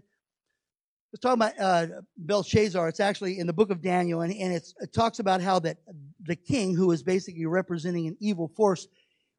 it's 1.14 1.22
talking 1.22 1.42
about 1.42 1.60
uh, 1.60 1.88
Belshazzar. 2.16 2.88
It's 2.88 3.02
actually 3.02 3.38
in 3.38 3.46
the 3.46 3.52
book 3.52 3.70
of 3.70 3.82
Daniel, 3.82 4.22
and, 4.22 4.34
and 4.34 4.54
it 4.54 4.94
talks 4.94 5.20
about 5.20 5.42
how 5.42 5.60
that 5.60 5.80
the 6.24 6.38
king, 6.38 6.74
who 6.74 6.90
is 6.92 7.04
basically 7.04 7.46
representing 7.46 8.08
an 8.08 8.16
evil 8.22 8.48
force, 8.56 8.88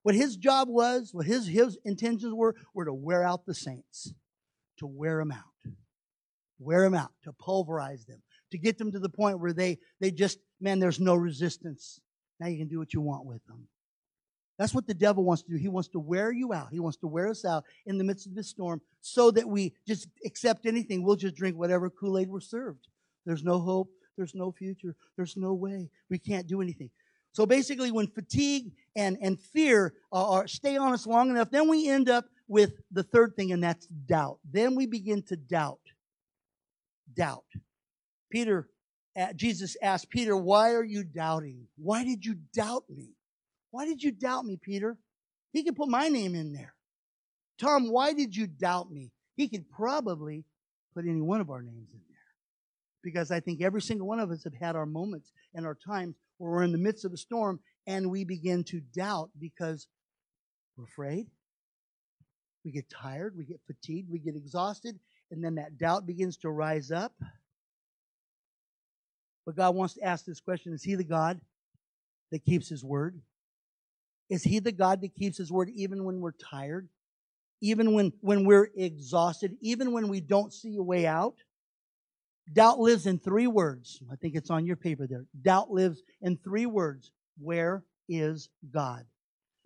what 0.02 0.14
his 0.14 0.37
job 0.37 0.68
was, 0.68 1.14
what 1.14 1.24
his 1.24 1.46
his 1.46 1.78
intentions 1.87 2.35
were, 2.35 2.57
were 2.74 2.85
to 2.85 2.92
wear 2.92 3.24
out 3.24 3.46
the 3.46 3.55
saints, 3.55 4.12
to 4.81 4.87
wear 4.87 5.16
them 5.16 5.33
out 5.33 5.72
wear 6.59 6.83
them 6.83 6.95
out, 6.95 7.11
to 7.25 7.33
pulverize 7.33 8.05
them, 8.05 8.23
to 8.51 8.59
get 8.59 8.79
them 8.79 8.93
to 8.93 8.99
the 8.99 9.09
point 9.09 9.41
where 9.41 9.53
they, 9.53 9.79
they 10.01 10.11
just, 10.11 10.38
man, 10.61 10.79
there's 10.79 11.01
no 11.01 11.15
resistance. 11.15 12.01
Now 12.41 12.49
you 12.49 12.59
can 12.59 12.69
do 12.69 12.79
what 12.79 12.95
you 12.95 13.01
want 13.01 13.25
with 13.25 13.45
them. 13.47 13.69
That's 14.59 14.75
what 14.75 14.87
the 14.87 14.95
devil 14.95 15.25
wants 15.25 15.43
to 15.45 15.51
do. 15.51 15.57
He 15.57 15.69
wants 15.69 15.88
to 15.91 15.99
wear 15.99 16.31
you 16.31 16.53
out. 16.53 16.69
He 16.71 16.79
wants 16.79 16.99
to 16.99 17.07
wear 17.07 17.29
us 17.29 17.45
out 17.45 17.65
in 17.87 17.99
the 17.99 18.05
midst 18.05 18.27
of 18.27 18.35
this 18.35 18.49
storm 18.49 18.81
so 19.01 19.31
that 19.31 19.49
we 19.49 19.75
just 19.87 20.09
accept 20.25 20.67
anything. 20.67 21.03
We'll 21.03 21.17
just 21.17 21.35
drink 21.35 21.57
whatever 21.57 21.91
Kool 21.91 22.19
Aid 22.19 22.29
we're 22.29 22.41
served. 22.41 22.87
There's 23.25 23.43
no 23.43 23.59
hope. 23.59 23.91
There's 24.17 24.35
no 24.35 24.53
future. 24.53 24.95
There's 25.17 25.37
no 25.37 25.55
way. 25.55 25.91
We 26.11 26.19
can't 26.19 26.47
do 26.47 26.61
anything. 26.61 26.91
So 27.33 27.47
basically, 27.47 27.91
when 27.91 28.09
fatigue 28.09 28.73
and, 28.95 29.17
and 29.23 29.41
fear 29.41 29.95
are, 30.12 30.43
are, 30.43 30.47
stay 30.47 30.77
on 30.77 30.93
us 30.93 31.07
long 31.07 31.31
enough, 31.31 31.51
then 31.51 31.67
we 31.67 31.88
end 31.88 32.11
up 32.11 32.27
with 32.47 32.73
the 32.91 33.03
third 33.03 33.35
thing, 33.35 33.53
and 33.53 33.65
that's 33.65 33.87
doubt. 33.87 34.38
Then 34.51 34.75
we 34.75 34.87
begin 34.87 35.23
to 35.25 35.37
doubt. 35.37 35.81
Doubt. 37.15 37.45
Peter, 38.31 38.69
Jesus 39.37 39.77
asked 39.83 40.11
Peter, 40.11 40.37
Why 40.37 40.73
are 40.73 40.85
you 40.85 41.05
doubting? 41.05 41.67
Why 41.77 42.05
did 42.05 42.25
you 42.25 42.37
doubt 42.55 42.85
me? 42.88 43.11
Why 43.71 43.87
did 43.87 44.03
you 44.03 44.12
doubt 44.12 44.45
me, 44.45 44.59
Peter? 44.61 44.97
He 45.53 45.65
could 45.65 45.77
put 45.77 45.88
my 45.88 46.09
name 46.09 46.35
in 46.35 46.53
there. 46.53 46.75
Tom, 47.59 47.91
why 47.91 48.12
did 48.12 48.35
you 48.35 48.47
doubt 48.47 48.91
me? 48.91 49.12
He 49.37 49.49
could 49.49 49.71
probably 49.71 50.45
put 50.95 51.07
any 51.07 51.21
one 51.21 51.41
of 51.41 51.51
our 51.51 51.62
names 51.62 51.91
in 51.93 52.01
there. 52.09 52.19
Because 53.03 53.31
I 53.31 53.41
think 53.41 53.62
every 53.62 53.83
single 53.83 54.07
one 54.07 54.21
of 54.21 54.31
us 54.31 54.45
have 54.45 54.55
had 54.55 54.77
our 54.77 54.87
moments 54.87 55.33
and 55.55 55.67
our 55.67 55.75
times 55.75 56.17
where 56.38 56.51
we're 56.51 56.62
in 56.62 56.73
the 56.73 56.79
midst 56.79 57.05
of 57.05 57.12
a 57.12 57.17
storm 57.17 57.61
and 57.87 58.11
we 58.11 58.25
begin 58.25 58.65
to 58.65 58.81
doubt 58.81 59.31
because 59.38 59.88
we're 60.77 60.85
afraid. 60.85 61.27
We 62.65 62.73
get 62.73 62.88
tired, 62.88 63.37
we 63.37 63.45
get 63.45 63.61
fatigued, 63.67 64.11
we 64.11 64.21
get 64.21 64.37
exhausted, 64.37 64.99
and 65.33 65.42
then 65.42 65.55
that 65.55 65.79
doubt 65.79 66.07
begins 66.07 66.37
to 66.37 66.51
rise 66.51 66.92
up. 66.92 67.14
But 69.45 69.57
God 69.57 69.75
wants 69.75 69.95
to 69.95 70.05
ask 70.05 70.25
this 70.25 70.40
question 70.40 70.73
Is 70.73 70.85
He 70.85 70.95
the 70.95 71.05
God 71.05 71.40
that 72.31 72.45
keeps 72.45 72.68
His 72.68 72.85
word? 72.85 73.21
Is 74.31 74.45
He 74.45 74.61
the 74.61 74.73
God 74.73 75.01
that 75.01 75.14
keeps 75.14 75.38
His 75.38 75.51
word 75.51 75.71
even 75.75 76.05
when 76.05 76.21
we're 76.21 76.33
tired? 76.33 76.88
Even 77.61 77.95
when, 77.95 78.12
when 78.21 78.45
we're 78.45 78.71
exhausted? 78.77 79.57
Even 79.61 79.92
when 79.92 80.09
we 80.09 80.21
don't 80.21 80.53
see 80.53 80.77
a 80.77 80.83
way 80.83 81.07
out? 81.07 81.37
Doubt 82.53 82.81
lives 82.81 83.07
in 83.07 83.18
three 83.18 83.47
words. 83.47 84.03
I 84.12 84.16
think 84.16 84.35
it's 84.35 84.51
on 84.51 84.66
your 84.66 84.77
paper 84.77 85.07
there. 85.07 85.25
Doubt 85.40 85.71
lives 85.71 86.03
in 86.21 86.37
three 86.37 86.66
words. 86.66 87.12
Where 87.38 87.85
is 88.09 88.49
God? 88.73 89.05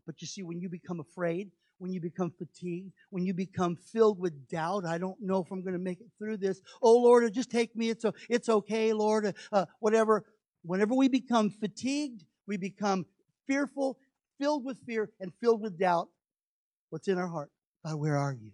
But 0.05 0.21
you 0.21 0.29
see, 0.29 0.43
when 0.43 0.61
you 0.61 0.69
become 0.69 1.01
afraid, 1.01 1.51
when 1.79 1.93
you 1.93 2.01
become 2.01 2.31
fatigued, 2.31 2.93
when 3.11 3.25
you 3.25 3.35
become 3.35 3.77
filled 3.77 4.19
with 4.19 4.49
doubt, 4.49 4.85
I 4.85 4.99
don't 4.99 5.21
know 5.21 5.43
if 5.43 5.51
I'm 5.51 5.63
going 5.63 5.75
to 5.75 5.79
make 5.79 6.01
it 6.01 6.11
through 6.19 6.39
this. 6.39 6.61
Oh 6.83 6.97
Lord, 6.97 7.33
just 7.33 7.51
take 7.51 7.77
me. 7.77 7.91
It's, 7.91 8.05
it's 8.29 8.49
okay, 8.49 8.93
Lord. 8.93 9.35
Uh, 9.53 9.67
whatever. 9.81 10.25
Whenever 10.63 10.95
we 10.95 11.09
become 11.09 11.51
fatigued, 11.51 12.25
we 12.47 12.57
become 12.57 13.07
fearful, 13.47 13.99
filled 14.39 14.65
with 14.65 14.79
fear, 14.85 15.11
and 15.21 15.33
filled 15.41 15.61
with 15.61 15.79
doubt. 15.79 16.09
What's 16.91 17.09
in 17.09 17.19
our 17.19 17.29
heart? 17.29 17.51
God, 17.85 17.97
where 17.97 18.17
are 18.17 18.33
you? 18.33 18.53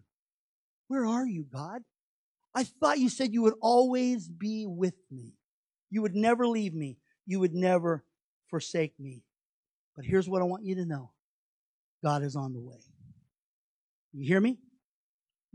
Where 0.88 1.06
are 1.06 1.26
you, 1.26 1.46
God? 1.50 1.82
I 2.54 2.64
thought 2.64 2.98
you 2.98 3.08
said 3.08 3.32
you 3.32 3.42
would 3.42 3.54
always 3.62 4.28
be 4.28 4.66
with 4.66 4.94
me. 5.10 5.32
You 5.90 6.02
would 6.02 6.14
never 6.14 6.46
leave 6.46 6.74
me. 6.74 6.98
You 7.26 7.40
would 7.40 7.54
never 7.54 8.04
forsake 8.50 8.98
me. 8.98 9.22
But 9.96 10.04
here's 10.04 10.28
what 10.28 10.42
I 10.42 10.44
want 10.44 10.64
you 10.64 10.74
to 10.74 10.84
know 10.84 11.12
God 12.02 12.22
is 12.22 12.36
on 12.36 12.52
the 12.52 12.60
way. 12.60 12.80
You 14.12 14.26
hear 14.26 14.40
me? 14.40 14.58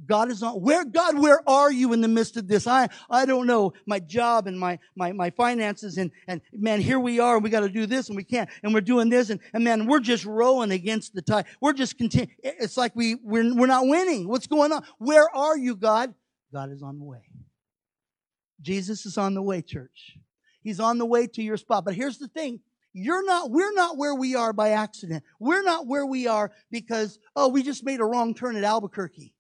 God 0.05 0.29
is 0.29 0.43
on 0.43 0.61
where 0.61 0.85
God, 0.85 1.17
where 1.17 1.41
are 1.49 1.71
you 1.71 1.91
in 1.91 2.01
the 2.01 2.07
midst 2.07 2.37
of 2.37 2.47
this? 2.47 2.67
I 2.67 2.87
I 3.09 3.25
don't 3.25 3.47
know 3.47 3.73
my 3.87 3.99
job 3.99 4.45
and 4.45 4.59
my 4.59 4.77
my 4.95 5.11
my 5.11 5.31
finances 5.31 5.97
and 5.97 6.11
and 6.27 6.41
man, 6.53 6.81
here 6.81 6.99
we 6.99 7.19
are, 7.19 7.35
and 7.35 7.43
we 7.43 7.49
got 7.49 7.61
to 7.61 7.69
do 7.69 7.87
this 7.87 8.07
and 8.07 8.15
we 8.15 8.23
can't, 8.23 8.47
and 8.61 8.75
we're 8.75 8.81
doing 8.81 9.09
this, 9.09 9.31
and, 9.31 9.39
and 9.53 9.63
man, 9.63 9.87
we're 9.87 9.99
just 9.99 10.23
rowing 10.23 10.69
against 10.71 11.15
the 11.15 11.23
tide. 11.23 11.45
We're 11.61 11.73
just 11.73 11.97
continue. 11.97 12.31
It's 12.43 12.77
like 12.77 12.95
we 12.95 13.15
we're 13.15 13.55
we're 13.55 13.65
not 13.65 13.87
winning. 13.87 14.27
What's 14.27 14.45
going 14.45 14.71
on? 14.71 14.83
Where 14.99 15.35
are 15.35 15.57
you, 15.57 15.75
God? 15.75 16.13
God 16.53 16.71
is 16.71 16.83
on 16.83 16.99
the 16.99 17.05
way. 17.05 17.23
Jesus 18.61 19.05
is 19.05 19.17
on 19.17 19.33
the 19.33 19.41
way, 19.41 19.63
church. 19.63 20.17
He's 20.61 20.79
on 20.79 20.99
the 20.99 21.05
way 21.05 21.25
to 21.25 21.41
your 21.41 21.57
spot. 21.57 21.85
But 21.85 21.95
here's 21.95 22.19
the 22.19 22.27
thing. 22.27 22.59
You're 22.93 23.25
not, 23.25 23.51
we're 23.51 23.73
not 23.73 23.97
where 23.97 24.15
we 24.15 24.35
are 24.35 24.53
by 24.53 24.69
accident. 24.69 25.23
We're 25.39 25.63
not 25.63 25.87
where 25.87 26.05
we 26.05 26.27
are 26.27 26.51
because, 26.71 27.19
oh, 27.35 27.49
we 27.49 27.63
just 27.63 27.85
made 27.85 27.99
a 27.99 28.05
wrong 28.05 28.33
turn 28.33 28.55
at 28.55 28.63
Albuquerque. 28.63 29.33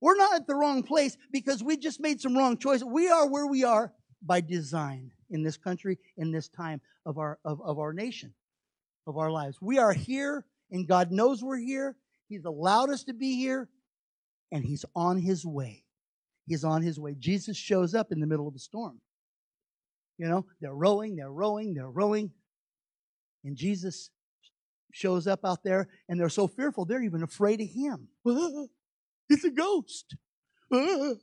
We're 0.00 0.16
not 0.16 0.34
at 0.34 0.46
the 0.46 0.54
wrong 0.54 0.82
place 0.82 1.16
because 1.32 1.62
we 1.62 1.76
just 1.76 2.00
made 2.00 2.20
some 2.20 2.36
wrong 2.36 2.58
choices. 2.58 2.84
We 2.84 3.08
are 3.08 3.28
where 3.28 3.46
we 3.46 3.64
are 3.64 3.92
by 4.20 4.40
design 4.40 5.10
in 5.30 5.42
this 5.42 5.56
country, 5.56 5.98
in 6.16 6.32
this 6.32 6.48
time 6.48 6.80
of 7.06 7.18
our, 7.18 7.38
of, 7.44 7.62
of 7.62 7.78
our 7.78 7.92
nation, 7.92 8.34
of 9.06 9.16
our 9.16 9.30
lives. 9.30 9.58
We 9.62 9.78
are 9.78 9.92
here 9.92 10.44
and 10.70 10.86
God 10.86 11.12
knows 11.12 11.42
we're 11.42 11.58
here. 11.58 11.96
He's 12.28 12.44
allowed 12.44 12.90
us 12.90 13.04
to 13.04 13.14
be 13.14 13.36
here 13.36 13.68
and 14.50 14.64
He's 14.64 14.84
on 14.94 15.18
His 15.18 15.46
way. 15.46 15.84
He's 16.46 16.64
on 16.64 16.82
his 16.82 16.98
way. 16.98 17.14
Jesus 17.18 17.56
shows 17.56 17.94
up 17.94 18.12
in 18.12 18.20
the 18.20 18.26
middle 18.26 18.48
of 18.48 18.54
the 18.54 18.60
storm. 18.60 19.00
You 20.18 20.28
know, 20.28 20.46
they're 20.60 20.74
rowing, 20.74 21.16
they're 21.16 21.32
rowing, 21.32 21.74
they're 21.74 21.90
rowing. 21.90 22.30
And 23.44 23.56
Jesus 23.56 24.10
shows 24.92 25.26
up 25.26 25.40
out 25.44 25.64
there, 25.64 25.88
and 26.08 26.20
they're 26.20 26.28
so 26.28 26.46
fearful, 26.46 26.84
they're 26.84 27.02
even 27.02 27.22
afraid 27.22 27.60
of 27.60 27.68
him. 27.68 28.08
it's 29.28 29.44
a 29.44 29.50
ghost. 29.50 30.16
when 30.68 31.18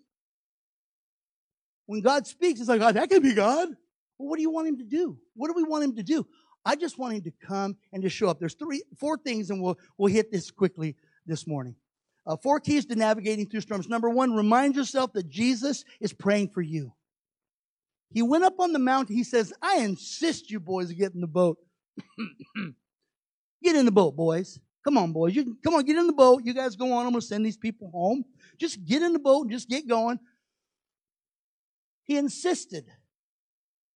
God 2.02 2.28
speaks, 2.28 2.60
it's 2.60 2.70
like, 2.70 2.82
oh, 2.82 2.92
that 2.92 3.10
could 3.10 3.24
be 3.24 3.34
God. 3.34 3.70
Well, 4.18 4.30
what 4.30 4.36
do 4.36 4.42
you 4.42 4.52
want 4.52 4.68
him 4.68 4.78
to 4.80 4.84
do? 4.84 5.18
What 5.36 5.48
do 5.48 5.54
we 5.56 5.64
want 5.64 5.84
him 5.84 5.96
to 5.96 6.04
do? 6.04 6.26
I 6.66 6.76
just 6.76 7.00
want 7.00 7.14
him 7.14 7.22
to 7.24 7.32
come 7.46 7.78
and 7.94 8.04
to 8.04 8.10
show 8.10 8.28
up. 8.28 8.40
There's 8.40 8.56
three, 8.56 8.84
four 8.98 9.18
things, 9.18 9.50
and 9.50 9.62
we'll 9.62 9.78
we'll 9.98 10.12
hit 10.12 10.32
this 10.32 10.52
quickly 10.52 10.96
this 11.26 11.48
morning. 11.48 11.76
Uh, 12.28 12.36
four 12.36 12.60
keys 12.60 12.86
to 12.88 12.96
navigating 12.96 13.48
through 13.48 13.62
storms. 13.62 13.88
Number 13.88 14.10
one, 14.10 14.34
remind 14.34 14.76
yourself 14.76 15.14
that 15.14 15.30
Jesus 15.30 15.86
is 16.02 16.14
praying 16.14 16.50
for 16.50 16.62
you. 16.62 16.94
He 18.12 18.22
went 18.22 18.44
up 18.44 18.60
on 18.60 18.74
the 18.74 18.80
mountain. 18.80 19.16
He 19.16 19.24
says, 19.24 19.54
I 19.62 19.78
insist 19.80 20.52
you 20.52 20.60
boys 20.60 20.92
get 20.92 21.14
in 21.14 21.22
the 21.22 21.28
boat. 21.28 21.58
get 23.64 23.76
in 23.76 23.86
the 23.86 23.92
boat, 23.92 24.16
boys. 24.16 24.60
Come 24.84 24.98
on, 24.98 25.12
boys. 25.12 25.36
You 25.36 25.58
come 25.64 25.76
on, 25.76 25.84
get 25.84 25.98
in 25.98 26.08
the 26.08 26.14
boat. 26.14 26.44
You 26.46 26.54
guys 26.54 26.76
go 26.76 26.94
on. 26.94 27.06
I'm 27.06 27.14
to 27.14 27.22
send 27.22 27.46
these 27.46 27.58
people 27.58 27.92
home. 27.92 28.24
Just 28.58 28.84
get 28.86 29.02
in 29.02 29.14
the 29.14 29.20
boat 29.20 29.44
and 29.44 29.52
just 29.52 29.70
get 29.70 29.88
going. 29.88 30.20
He 32.06 32.18
insisted. 32.18 32.86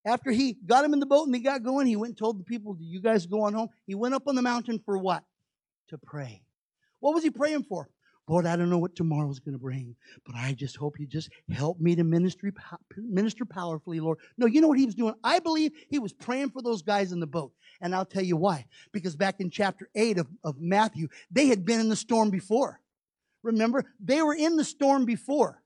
After 0.05 0.31
he 0.31 0.57
got 0.65 0.83
him 0.83 0.93
in 0.93 0.99
the 0.99 1.05
boat 1.05 1.25
and 1.25 1.33
they 1.33 1.39
got 1.39 1.63
going, 1.63 1.87
he 1.87 1.95
went 1.95 2.11
and 2.11 2.17
told 2.17 2.37
the 2.37 2.43
people, 2.43 2.73
Do 2.73 2.83
you 2.83 3.01
guys 3.01 3.25
go 3.25 3.43
on 3.43 3.53
home? 3.53 3.69
He 3.87 3.95
went 3.95 4.13
up 4.13 4.27
on 4.27 4.35
the 4.35 4.41
mountain 4.41 4.81
for 4.85 4.97
what? 4.97 5.23
To 5.89 5.97
pray. 5.97 6.43
What 6.99 7.13
was 7.13 7.23
he 7.23 7.29
praying 7.29 7.63
for? 7.63 7.89
Lord, 8.27 8.45
I 8.45 8.55
don't 8.55 8.69
know 8.69 8.77
what 8.77 8.95
tomorrow's 8.95 9.39
going 9.39 9.53
to 9.53 9.59
bring, 9.59 9.95
but 10.25 10.35
I 10.35 10.53
just 10.53 10.77
hope 10.77 10.97
you 10.97 11.05
just 11.05 11.29
help 11.51 11.79
me 11.81 11.95
to 11.95 12.05
ministry, 12.05 12.53
minister 12.95 13.43
powerfully, 13.43 13.99
Lord. 13.99 14.19
No, 14.37 14.45
you 14.45 14.61
know 14.61 14.69
what 14.69 14.79
he 14.79 14.85
was 14.85 14.95
doing? 14.95 15.13
I 15.23 15.39
believe 15.39 15.71
he 15.89 15.99
was 15.99 16.13
praying 16.13 16.51
for 16.51 16.61
those 16.61 16.81
guys 16.81 17.11
in 17.11 17.19
the 17.19 17.27
boat. 17.27 17.51
And 17.81 17.93
I'll 17.93 18.05
tell 18.05 18.23
you 18.23 18.37
why. 18.37 18.65
Because 18.93 19.17
back 19.17 19.41
in 19.41 19.49
chapter 19.49 19.89
8 19.93 20.19
of, 20.19 20.27
of 20.43 20.61
Matthew, 20.61 21.09
they 21.31 21.47
had 21.47 21.65
been 21.65 21.81
in 21.81 21.89
the 21.89 21.97
storm 21.97 22.29
before. 22.29 22.79
Remember? 23.41 23.83
They 23.99 24.21
were 24.21 24.35
in 24.35 24.55
the 24.55 24.63
storm 24.63 25.03
before. 25.03 25.61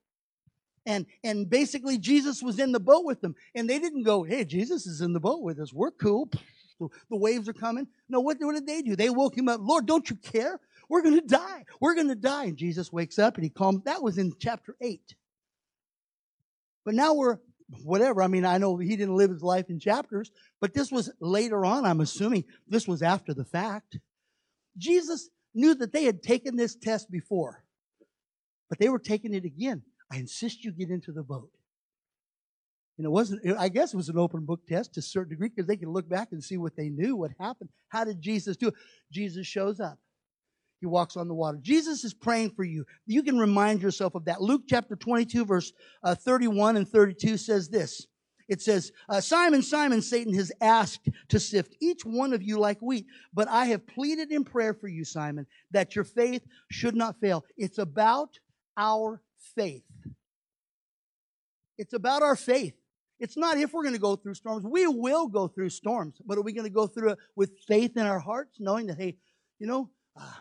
And, 0.88 1.06
and 1.24 1.48
basically, 1.48 2.00
Jesus 2.00 2.42
was 2.42 2.58
in 2.58 2.72
the 2.72 2.80
boat 2.80 3.06
with 3.06 3.22
them. 3.22 3.36
And 3.54 3.70
they 3.70 3.78
didn't 3.78 4.04
go, 4.04 4.24
hey, 4.24 4.46
Jesus 4.46 4.88
is 4.88 5.02
in 5.02 5.14
the 5.14 5.20
boat 5.20 5.42
with 5.44 5.60
us. 5.60 5.72
We're 5.72 5.92
cool. 5.92 6.30
The, 6.80 7.18
waves 7.18 7.50
are 7.50 7.54
coming. 7.54 7.88
No, 8.08 8.20
what, 8.20 8.38
what 8.40 8.54
did 8.54 8.68
they 8.68 8.82
do? 8.82 8.96
They 8.96 9.10
woke 9.10 9.38
him 9.38 9.50
up. 9.50 9.60
Lord, 9.62 9.86
don't 9.86 10.10
you 10.10 10.16
care? 10.16 10.60
We're 10.90 11.02
going 11.02 11.20
to 11.20 11.28
die. 11.28 11.66
We're 11.82 11.96
going 11.96 12.08
to 12.08 12.16
die. 12.16 12.46
And 12.46 12.58
Jesus 12.58 12.92
wakes 12.92 13.20
up 13.20 13.36
and 13.36 13.44
he 13.44 13.50
calms. 13.50 13.84
That 13.84 14.02
was 14.02 14.18
in 14.18 14.34
chapter 14.40 14.76
8. 14.82 15.02
But 16.86 16.96
now 16.96 17.14
we're, 17.14 17.38
whatever. 17.84 18.22
I 18.22 18.28
mean, 18.28 18.46
I 18.46 18.58
know 18.58 18.78
he 18.78 18.96
didn't 18.96 19.18
live 19.18 19.30
his 19.30 19.44
life 19.44 19.70
in 19.70 19.80
chapters, 19.80 20.32
but 20.62 20.74
this 20.74 20.92
was 20.92 21.12
later 21.20 21.66
on. 21.66 21.86
I'm 21.86 22.00
assuming 22.00 22.46
this 22.68 22.88
was 22.88 23.02
after 23.02 23.34
the 23.34 23.44
fact. 23.46 24.00
Jesus 24.78 25.30
knew 25.54 25.76
that 25.76 25.92
they 25.92 26.06
had 26.06 26.24
taken 26.24 26.56
this 26.56 26.76
test 26.76 27.12
before, 27.12 27.64
but 28.70 28.80
they 28.80 28.90
were 28.90 29.00
taking 29.00 29.34
it 29.34 29.44
again. 29.44 29.82
I 30.12 30.18
insist 30.18 30.64
you 30.64 30.72
get 30.72 30.90
into 30.90 31.12
the 31.12 31.24
boat. 31.24 31.50
And 32.98 33.06
it 33.06 33.10
wasn't, 33.10 33.42
I 33.60 33.70
guess 33.70 33.94
it 33.94 33.98
was 33.98 34.10
an 34.10 34.18
open 34.18 34.46
book 34.46 34.66
test 34.68 34.94
to 34.94 35.02
a 35.02 35.04
certain 35.04 35.30
degree 35.30 35.50
because 35.50 35.68
they 35.68 35.78
could 35.78 35.90
look 35.90 36.10
back 36.10 36.30
and 36.32 36.44
see 36.44 36.58
what 36.58 36.76
they 36.76 36.90
knew, 36.90 37.16
what 37.16 37.32
happened. 37.40 37.70
How 37.90 38.04
did 38.04 38.22
Jesus 38.22 38.58
do 38.58 38.70
it? 38.70 38.74
Jesus 39.12 39.46
shows 39.46 39.80
up. 39.80 40.00
He 40.80 40.86
walks 40.86 41.18
on 41.18 41.28
the 41.28 41.34
water. 41.34 41.58
Jesus 41.62 42.04
is 42.04 42.14
praying 42.14 42.52
for 42.52 42.64
you. 42.64 42.86
You 43.06 43.24
can 43.24 43.38
remind 43.38 43.82
yourself 43.82 44.16
of 44.16 44.26
that. 44.26 44.42
Luke 44.42 44.64
chapter 44.68 44.96
22, 44.96 45.46
verse 45.46 45.74
uh, 46.04 46.14
31 46.14 46.78
and 46.78 46.88
32 46.88 47.38
says 47.38 47.70
this. 47.70 48.06
It 48.48 48.62
says, 48.62 48.94
uh, 49.10 49.20
Simon, 49.20 49.62
Simon, 49.62 50.02
Satan 50.02 50.34
has 50.36 50.52
asked 50.62 51.10
to 51.30 51.40
sift 51.40 51.76
each 51.82 52.06
one 52.06 52.32
of 52.32 52.42
you 52.42 52.58
like 52.60 52.80
wheat, 52.82 53.06
but 53.34 53.50
I 53.50 53.66
have 53.66 53.86
pleaded 53.88 54.32
in 54.32 54.46
prayer 54.46 54.74
for 54.74 54.88
you, 54.88 55.04
Simon, 55.04 55.48
that 55.72 55.96
your 55.96 56.06
faith 56.06 56.46
should 56.72 56.96
not 56.96 57.20
fail. 57.20 57.44
It's 57.58 57.78
about 57.78 58.40
our 58.78 59.22
faith. 59.56 59.84
It's 61.78 61.94
about 61.94 62.22
our 62.22 62.36
faith. 62.38 62.74
It's 63.20 63.36
not 63.36 63.58
if 63.58 63.74
we're 63.74 63.84
going 63.84 63.96
to 63.96 64.00
go 64.00 64.16
through 64.16 64.36
storms. 64.36 64.64
We 64.64 64.88
will 64.88 65.28
go 65.28 65.48
through 65.48 65.70
storms, 65.70 66.22
but 66.26 66.38
are 66.38 66.44
we 66.44 66.54
going 66.54 66.68
to 66.68 66.74
go 66.74 66.88
through 66.88 67.12
it 67.12 67.20
with 67.36 67.52
faith 67.68 67.98
in 67.98 68.06
our 68.06 68.20
hearts, 68.20 68.58
knowing 68.60 68.88
that, 68.88 68.98
hey, 68.98 69.18
you 69.60 69.68
know, 69.68 69.90
uh, 70.16 70.34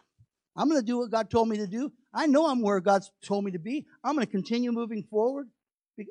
I'm 0.56 0.68
going 0.68 0.80
to 0.80 0.86
do 0.86 0.98
what 0.98 1.10
God 1.10 1.30
told 1.30 1.48
me 1.48 1.58
to 1.58 1.66
do. 1.66 1.92
I 2.14 2.26
know 2.26 2.48
I'm 2.48 2.62
where 2.62 2.80
God's 2.80 3.10
told 3.22 3.44
me 3.44 3.52
to 3.52 3.58
be. 3.58 3.86
I'm 4.02 4.14
going 4.14 4.26
to 4.26 4.30
continue 4.30 4.72
moving 4.72 5.02
forward. 5.02 5.48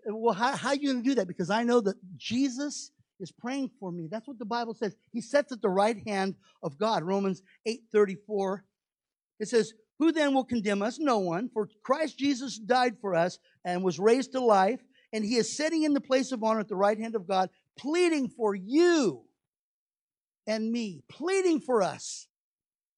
Well, 0.06 0.34
how, 0.34 0.56
how 0.56 0.70
are 0.70 0.76
you 0.76 0.92
going 0.92 1.04
to 1.04 1.10
do 1.10 1.16
that? 1.16 1.28
Because 1.28 1.50
I 1.50 1.64
know 1.64 1.82
that 1.82 1.96
Jesus 2.16 2.92
is 3.20 3.32
praying 3.32 3.72
for 3.80 3.92
me. 3.92 4.08
That's 4.10 4.28
what 4.28 4.40
the 4.40 4.46
Bible 4.46 4.74
says. 4.74 4.96
He 5.12 5.22
sits 5.22 5.52
at 5.52 5.62
the 5.62 5.70
right 5.70 5.98
hand 6.08 6.36
of 6.62 6.78
God. 6.78 7.04
Romans 7.04 7.42
8:34. 7.68 8.64
It 9.40 9.48
says, 9.48 9.74
"Who 10.00 10.12
then 10.12 10.34
will 10.34 10.44
condemn 10.44 10.82
us? 10.82 11.00
No 11.00 11.20
one, 11.20 11.50
for 11.50 11.70
Christ 11.84 12.18
Jesus 12.18 12.58
died 12.58 13.00
for 13.00 13.16
us 13.16 13.40
and 13.64 13.84
was 13.84 14.00
raised 14.00 14.34
to 14.34 14.40
life, 14.40 14.82
and 15.14 15.24
he 15.24 15.38
is 15.38 15.56
sitting 15.56 15.84
in 15.84 15.94
the 15.94 16.02
place 16.02 16.32
of 16.32 16.44
honor 16.44 16.60
at 16.60 16.68
the 16.68 16.76
right 16.76 16.98
hand 16.98 17.16
of 17.16 17.28
God, 17.28 17.50
pleading 17.78 18.30
for 18.30 18.56
you 18.56 19.26
and 20.48 20.72
me, 20.72 21.04
pleading 21.10 21.60
for 21.62 21.82
us. 21.82 22.28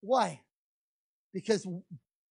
Why? 0.01 0.41
Because 1.37 1.67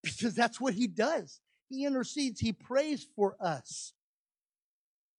because 0.03 0.35
that's 0.35 0.61
what 0.61 0.75
he 0.75 0.89
does. 0.89 1.41
He 1.69 1.85
intercedes, 1.85 2.41
he 2.41 2.53
prays 2.53 3.07
for 3.15 3.37
us 3.41 3.93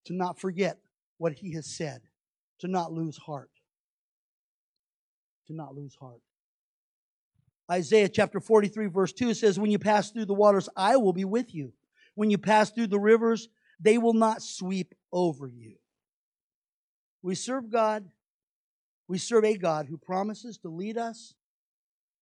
to 0.04 0.12
not 0.12 0.38
forget 0.38 0.78
what 1.16 1.32
he 1.32 1.54
has 1.54 1.64
said, 1.64 2.02
to 2.58 2.68
not 2.68 2.92
lose 2.92 3.16
heart. 3.16 3.48
To 5.46 5.54
not 5.54 5.74
lose 5.74 5.94
heart. 5.94 6.20
Isaiah 7.70 8.10
chapter 8.10 8.40
43, 8.40 8.88
verse 8.88 9.14
2 9.14 9.32
says, 9.32 9.58
When 9.58 9.70
you 9.70 9.78
pass 9.78 10.10
through 10.10 10.26
the 10.26 10.34
waters, 10.34 10.68
I 10.76 10.98
will 10.98 11.14
be 11.14 11.24
with 11.24 11.54
you. 11.54 11.72
When 12.14 12.30
you 12.30 12.36
pass 12.36 12.70
through 12.70 12.88
the 12.88 13.00
rivers, 13.00 13.48
they 13.80 13.96
will 13.96 14.12
not 14.12 14.42
sweep 14.42 14.94
over 15.14 15.48
you. 15.48 15.76
We 17.22 17.34
serve 17.34 17.70
God. 17.70 18.04
We 19.08 19.16
serve 19.16 19.46
a 19.46 19.56
God 19.56 19.86
who 19.86 19.96
promises 19.96 20.58
to 20.58 20.68
lead 20.68 20.98
us, 20.98 21.32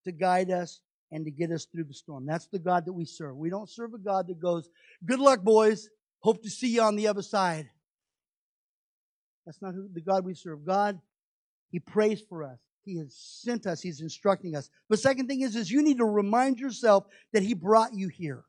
to 0.04 0.12
guide 0.12 0.52
us, 0.52 0.80
and 1.12 1.24
to 1.24 1.30
get 1.30 1.50
us 1.50 1.66
through 1.66 1.84
the 1.84 1.94
storm. 1.94 2.26
That's 2.26 2.46
the 2.46 2.58
God 2.58 2.86
that 2.86 2.92
we 2.92 3.04
serve. 3.04 3.36
We 3.36 3.50
don't 3.50 3.68
serve 3.68 3.94
a 3.94 3.98
God 3.98 4.26
that 4.28 4.40
goes, 4.40 4.68
Good 5.04 5.20
luck, 5.20 5.42
boys. 5.42 5.88
Hope 6.20 6.42
to 6.42 6.50
see 6.50 6.68
you 6.68 6.82
on 6.82 6.96
the 6.96 7.08
other 7.08 7.22
side. 7.22 7.68
That's 9.44 9.62
not 9.62 9.74
the 9.94 10.00
God 10.00 10.24
we 10.24 10.34
serve. 10.34 10.66
God, 10.66 11.00
He 11.70 11.78
prays 11.78 12.20
for 12.28 12.42
us. 12.42 12.58
He 12.84 12.98
has 12.98 13.14
sent 13.14 13.66
us. 13.66 13.80
He's 13.80 14.00
instructing 14.00 14.56
us. 14.56 14.70
The 14.88 14.96
second 14.96 15.28
thing 15.28 15.42
is, 15.42 15.54
is 15.56 15.70
you 15.70 15.82
need 15.82 15.98
to 15.98 16.04
remind 16.04 16.58
yourself 16.58 17.06
that 17.32 17.42
He 17.42 17.54
brought 17.54 17.94
you 17.94 18.08
here. 18.08 18.44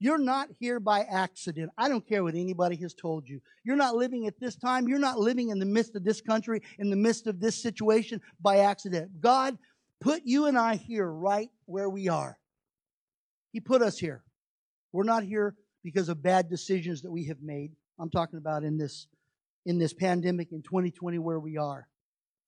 You're 0.00 0.18
not 0.18 0.48
here 0.58 0.80
by 0.80 1.00
accident. 1.00 1.70
I 1.78 1.88
don't 1.88 2.06
care 2.06 2.22
what 2.22 2.34
anybody 2.34 2.76
has 2.76 2.92
told 2.92 3.26
you. 3.26 3.40
You're 3.64 3.76
not 3.76 3.94
living 3.94 4.26
at 4.26 4.38
this 4.38 4.56
time. 4.56 4.86
You're 4.88 4.98
not 4.98 5.18
living 5.18 5.48
in 5.48 5.58
the 5.58 5.64
midst 5.64 5.96
of 5.96 6.04
this 6.04 6.20
country, 6.20 6.60
in 6.78 6.90
the 6.90 6.96
midst 6.96 7.26
of 7.26 7.40
this 7.40 7.56
situation 7.56 8.20
by 8.42 8.58
accident. 8.58 9.20
God 9.20 9.56
put 10.04 10.22
you 10.24 10.44
and 10.46 10.58
I 10.58 10.76
here 10.76 11.10
right 11.10 11.48
where 11.64 11.88
we 11.88 12.08
are. 12.08 12.38
He 13.52 13.60
put 13.60 13.80
us 13.80 13.98
here. 13.98 14.22
We're 14.92 15.04
not 15.04 15.24
here 15.24 15.56
because 15.82 16.10
of 16.10 16.22
bad 16.22 16.50
decisions 16.50 17.02
that 17.02 17.10
we 17.10 17.24
have 17.26 17.40
made. 17.42 17.72
I'm 17.98 18.10
talking 18.10 18.38
about 18.38 18.64
in 18.64 18.76
this 18.76 19.06
in 19.64 19.78
this 19.78 19.94
pandemic 19.94 20.52
in 20.52 20.62
2020 20.62 21.18
where 21.18 21.40
we 21.40 21.56
are. 21.56 21.88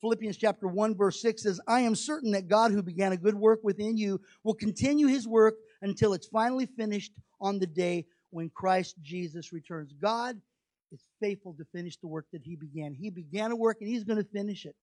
Philippians 0.02 0.36
chapter 0.36 0.68
1 0.68 0.96
verse 0.96 1.22
6 1.22 1.42
says, 1.42 1.58
I 1.66 1.80
am 1.80 1.94
certain 1.94 2.32
that 2.32 2.46
God 2.46 2.72
who 2.72 2.82
began 2.82 3.12
a 3.12 3.16
good 3.16 3.34
work 3.34 3.60
within 3.62 3.96
you 3.96 4.20
will 4.44 4.54
continue 4.54 5.06
his 5.06 5.26
work 5.26 5.54
until 5.80 6.12
it's 6.12 6.26
finally 6.26 6.66
finished 6.66 7.12
on 7.40 7.58
the 7.58 7.66
day 7.66 8.04
when 8.28 8.50
Christ 8.54 8.96
Jesus 9.00 9.50
returns. 9.54 9.94
God 9.94 10.38
is 10.92 11.00
faithful 11.22 11.54
to 11.54 11.64
finish 11.72 11.96
the 11.96 12.08
work 12.08 12.26
that 12.34 12.42
he 12.42 12.54
began. 12.54 12.92
He 12.92 13.08
began 13.08 13.50
a 13.50 13.56
work 13.56 13.78
and 13.80 13.88
he's 13.88 14.04
going 14.04 14.22
to 14.22 14.28
finish 14.30 14.66
it. 14.66 14.76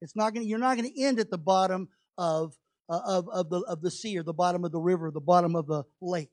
It's 0.00 0.16
not 0.16 0.32
going 0.32 0.44
to, 0.44 0.48
you're 0.48 0.58
not 0.58 0.78
going 0.78 0.90
to 0.90 1.02
end 1.02 1.20
at 1.20 1.30
the 1.30 1.38
bottom 1.38 1.88
of, 2.18 2.56
uh, 2.88 3.00
of, 3.04 3.28
of, 3.28 3.50
the, 3.50 3.60
of 3.60 3.82
the 3.82 3.90
sea 3.90 4.18
or 4.18 4.22
the 4.22 4.32
bottom 4.32 4.64
of 4.64 4.72
the 4.72 4.80
river, 4.80 5.10
the 5.10 5.20
bottom 5.20 5.56
of 5.56 5.66
the 5.66 5.84
lake. 6.00 6.30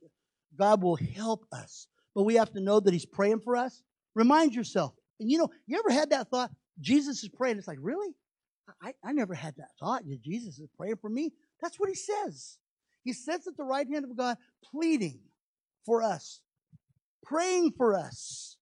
God 0.57 0.81
will 0.81 0.95
help 0.95 1.45
us. 1.51 1.87
But 2.15 2.23
we 2.23 2.35
have 2.35 2.51
to 2.53 2.61
know 2.61 2.79
that 2.79 2.93
he's 2.93 3.05
praying 3.05 3.39
for 3.39 3.55
us. 3.55 3.81
Remind 4.15 4.53
yourself, 4.53 4.93
and 5.19 5.31
you 5.31 5.39
know, 5.39 5.49
you 5.65 5.79
ever 5.79 5.91
had 5.91 6.11
that 6.11 6.29
thought? 6.29 6.51
Jesus 6.79 7.23
is 7.23 7.29
praying. 7.29 7.57
It's 7.57 7.67
like, 7.67 7.79
really? 7.81 8.13
I, 8.81 8.93
I 9.03 9.11
never 9.11 9.33
had 9.33 9.55
that 9.57 9.69
thought. 9.79 10.03
Jesus 10.21 10.59
is 10.59 10.69
praying 10.77 10.97
for 10.97 11.09
me. 11.09 11.33
That's 11.61 11.79
what 11.79 11.89
he 11.89 11.95
says. 11.95 12.57
He 13.03 13.13
sits 13.13 13.47
at 13.47 13.57
the 13.57 13.63
right 13.63 13.87
hand 13.87 14.05
of 14.05 14.15
God, 14.15 14.37
pleading 14.63 15.19
for 15.85 16.01
us, 16.01 16.41
praying 17.23 17.73
for 17.77 17.95
us. 17.95 18.57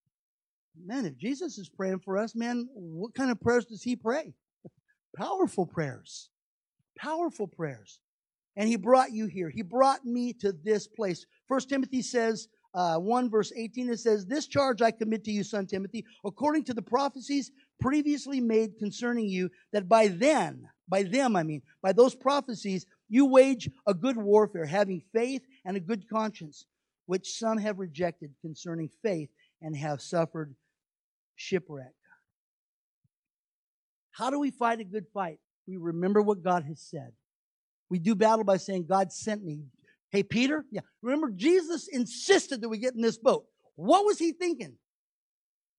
Man, 0.84 1.06
if 1.06 1.18
Jesus 1.18 1.58
is 1.58 1.70
praying 1.70 2.00
for 2.00 2.18
us, 2.18 2.34
man, 2.34 2.68
what 2.74 3.14
kind 3.14 3.30
of 3.30 3.40
prayers 3.40 3.66
does 3.66 3.84
he 3.84 3.96
pray? 3.96 4.34
Powerful 5.16 5.66
prayers. 5.66 6.30
Powerful 6.98 7.48
prayers. 7.48 8.00
And 8.56 8.68
he 8.68 8.76
brought 8.76 9.12
you 9.12 9.28
here. 9.28 9.50
He 9.50 9.62
brought 9.62 10.06
me 10.06 10.34
to 10.34 10.52
this 10.52 10.88
place. 10.88 11.26
First 11.48 11.70
Timothy 11.70 12.02
says, 12.02 12.48
uh, 12.74 12.98
1 12.98 13.30
verse 13.30 13.52
18, 13.56 13.90
it 13.90 14.00
says, 14.00 14.26
This 14.26 14.48
charge 14.48 14.82
I 14.82 14.92
commit 14.92 15.24
to 15.26 15.32
you, 15.32 15.44
son 15.44 15.68
Timothy, 15.68 16.06
according 16.24 16.64
to 16.66 16.74
the 16.74 16.82
prophecies 16.82 17.52
previously 17.80 18.40
made 18.40 18.78
concerning 18.78 19.28
you, 19.28 19.50
that 19.74 19.90
by 19.90 20.08
then, 20.08 20.70
by 20.88 21.04
them, 21.04 21.36
I 21.36 21.44
mean, 21.44 21.62
by 21.82 21.94
those 21.94 22.16
prophecies, 22.16 22.86
you 23.10 23.26
wage 23.26 23.70
a 23.88 23.94
good 23.94 24.18
warfare, 24.18 24.66
having 24.66 25.02
faith 25.14 25.42
and 25.66 25.76
a 25.76 25.82
good 25.82 26.10
conscience, 26.10 26.66
which 27.08 27.38
some 27.38 27.58
have 27.58 27.80
rejected 27.80 28.34
concerning 28.42 28.90
faith 29.02 29.30
and 29.62 29.76
have 29.76 30.02
suffered 30.02 30.56
shipwreck. 31.36 31.94
How 34.12 34.30
do 34.30 34.40
we 34.40 34.52
fight 34.52 34.80
a 34.80 34.86
good 34.86 35.08
fight? 35.14 35.40
We 35.68 35.78
remember 35.78 36.22
what 36.22 36.44
God 36.44 36.64
has 36.64 36.80
said. 36.82 37.12
We 37.90 38.00
do 38.00 38.16
battle 38.16 38.46
by 38.46 38.58
saying, 38.58 38.86
God 38.88 39.12
sent 39.12 39.44
me. 39.44 39.66
Hey, 40.12 40.24
Peter, 40.24 40.66
yeah, 40.72 40.82
remember 41.02 41.30
Jesus 41.30 41.88
insisted 41.88 42.62
that 42.62 42.70
we 42.70 42.78
get 42.78 42.96
in 42.96 43.02
this 43.02 43.18
boat. 43.18 43.46
What 43.76 44.06
was 44.06 44.20
he 44.20 44.34
thinking? 44.34 44.76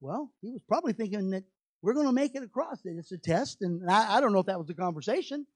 Well, 0.00 0.30
he 0.40 0.50
was 0.50 0.62
probably 0.66 0.94
thinking 0.94 1.30
that 1.30 1.44
we're 1.82 1.94
going 1.94 2.06
to 2.06 2.12
make 2.12 2.34
it 2.34 2.42
across. 2.42 2.80
It's 2.84 3.12
a 3.12 3.18
test, 3.18 3.58
and 3.60 3.90
I, 3.90 4.16
I 4.16 4.20
don't 4.20 4.32
know 4.32 4.38
if 4.38 4.46
that 4.46 4.58
was 4.58 4.68
the 4.68 4.74
conversation, 4.74 5.46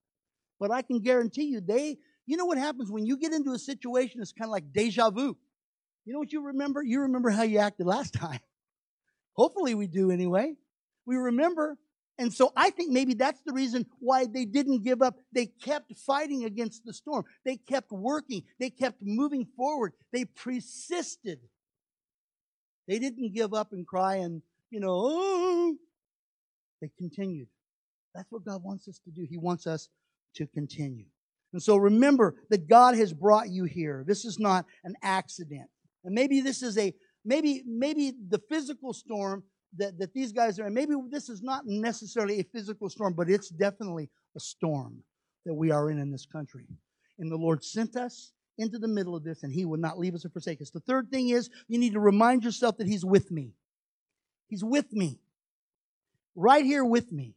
but 0.58 0.70
I 0.70 0.82
can 0.82 1.00
guarantee 1.00 1.44
you, 1.44 1.60
they, 1.60 1.98
you 2.26 2.36
know 2.36 2.44
what 2.44 2.58
happens 2.58 2.90
when 2.90 3.06
you 3.06 3.16
get 3.16 3.32
into 3.32 3.52
a 3.52 3.58
situation 3.58 4.20
It's 4.20 4.32
kind 4.32 4.48
of 4.48 4.52
like 4.52 4.72
deja 4.72 5.10
vu. 5.10 5.36
You 6.04 6.12
know 6.12 6.18
what 6.18 6.32
you 6.32 6.46
remember? 6.46 6.82
You 6.82 7.02
remember 7.02 7.30
how 7.30 7.42
you 7.42 7.58
acted 7.58 7.86
last 7.86 8.14
time. 8.18 8.40
Hopefully 9.34 9.74
we 9.74 9.86
do 9.86 10.10
anyway. 10.10 10.54
We 11.04 11.16
remember 11.16 11.76
and 12.18 12.32
so 12.32 12.52
I 12.56 12.70
think 12.70 12.92
maybe 12.92 13.14
that's 13.14 13.40
the 13.44 13.52
reason 13.52 13.84
why 13.98 14.26
they 14.26 14.46
didn't 14.46 14.84
give 14.84 15.02
up. 15.02 15.16
They 15.32 15.46
kept 15.46 15.94
fighting 15.96 16.44
against 16.44 16.84
the 16.84 16.94
storm. 16.94 17.24
They 17.44 17.56
kept 17.56 17.92
working. 17.92 18.42
They 18.58 18.70
kept 18.70 19.02
moving 19.02 19.46
forward. 19.56 19.92
They 20.12 20.24
persisted. 20.24 21.40
They 22.88 22.98
didn't 22.98 23.34
give 23.34 23.52
up 23.52 23.72
and 23.72 23.86
cry 23.86 24.16
and, 24.16 24.40
you 24.70 24.80
know, 24.80 24.94
oh. 24.94 25.74
they 26.80 26.90
continued. 26.96 27.48
That's 28.14 28.30
what 28.30 28.44
God 28.44 28.62
wants 28.62 28.88
us 28.88 28.98
to 29.04 29.10
do. 29.10 29.26
He 29.28 29.36
wants 29.36 29.66
us 29.66 29.88
to 30.36 30.46
continue. 30.46 31.06
And 31.52 31.62
so 31.62 31.76
remember 31.76 32.36
that 32.48 32.68
God 32.68 32.96
has 32.96 33.12
brought 33.12 33.50
you 33.50 33.64
here. 33.64 34.04
This 34.06 34.24
is 34.24 34.38
not 34.38 34.64
an 34.84 34.94
accident. 35.02 35.68
And 36.04 36.14
maybe 36.14 36.40
this 36.40 36.62
is 36.62 36.78
a, 36.78 36.94
maybe, 37.24 37.62
maybe 37.66 38.12
the 38.28 38.40
physical 38.48 38.94
storm 38.94 39.42
that, 39.78 39.98
that 39.98 40.12
these 40.12 40.32
guys 40.32 40.58
are 40.58 40.66
in. 40.66 40.74
Maybe 40.74 40.94
this 41.10 41.28
is 41.28 41.42
not 41.42 41.66
necessarily 41.66 42.40
a 42.40 42.44
physical 42.44 42.88
storm, 42.88 43.14
but 43.14 43.30
it's 43.30 43.48
definitely 43.48 44.08
a 44.36 44.40
storm 44.40 45.02
that 45.44 45.54
we 45.54 45.70
are 45.70 45.90
in 45.90 45.98
in 45.98 46.10
this 46.10 46.26
country. 46.26 46.66
And 47.18 47.30
the 47.30 47.36
Lord 47.36 47.64
sent 47.64 47.96
us 47.96 48.32
into 48.58 48.78
the 48.78 48.88
middle 48.88 49.14
of 49.14 49.24
this, 49.24 49.42
and 49.42 49.52
He 49.52 49.64
would 49.64 49.80
not 49.80 49.98
leave 49.98 50.14
us 50.14 50.24
or 50.24 50.30
forsake 50.30 50.60
us. 50.60 50.70
The 50.70 50.80
third 50.80 51.10
thing 51.10 51.28
is 51.28 51.50
you 51.68 51.78
need 51.78 51.92
to 51.92 52.00
remind 52.00 52.44
yourself 52.44 52.78
that 52.78 52.86
He's 52.86 53.04
with 53.04 53.30
me. 53.30 53.52
He's 54.48 54.64
with 54.64 54.92
me. 54.92 55.18
Right 56.34 56.64
here 56.64 56.84
with 56.84 57.12
me. 57.12 57.34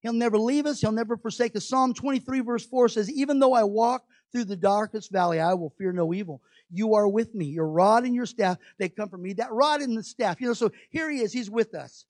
He'll 0.00 0.12
never 0.12 0.38
leave 0.38 0.66
us. 0.66 0.80
He'll 0.80 0.92
never 0.92 1.16
forsake 1.16 1.56
us. 1.56 1.68
Psalm 1.68 1.92
23 1.92 2.40
verse 2.40 2.64
4 2.64 2.88
says, 2.88 3.10
even 3.10 3.40
though 3.40 3.54
I 3.54 3.64
walk 3.64 4.04
through 4.32 4.44
the 4.44 4.56
darkest 4.56 5.10
valley, 5.10 5.40
I 5.40 5.54
will 5.54 5.72
fear 5.78 5.92
no 5.92 6.12
evil. 6.12 6.42
You 6.70 6.94
are 6.94 7.08
with 7.08 7.34
me. 7.34 7.46
Your 7.46 7.68
rod 7.68 8.04
and 8.04 8.14
your 8.14 8.26
staff, 8.26 8.58
they 8.78 8.88
come 8.88 9.04
comfort 9.04 9.20
me. 9.20 9.32
That 9.34 9.52
rod 9.52 9.80
and 9.80 9.96
the 9.96 10.02
staff, 10.02 10.40
you 10.40 10.46
know, 10.46 10.54
so 10.54 10.70
here 10.90 11.10
he 11.10 11.20
is. 11.20 11.32
He's 11.32 11.50
with 11.50 11.74
us. 11.74 12.04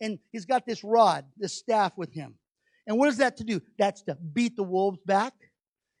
And 0.00 0.18
he's 0.32 0.46
got 0.46 0.66
this 0.66 0.82
rod, 0.82 1.24
this 1.36 1.52
staff 1.52 1.92
with 1.96 2.12
him. 2.12 2.34
And 2.86 2.98
what 2.98 3.08
is 3.08 3.18
that 3.18 3.36
to 3.36 3.44
do? 3.44 3.60
That's 3.78 4.02
to 4.02 4.16
beat 4.16 4.56
the 4.56 4.64
wolves 4.64 4.98
back. 5.06 5.32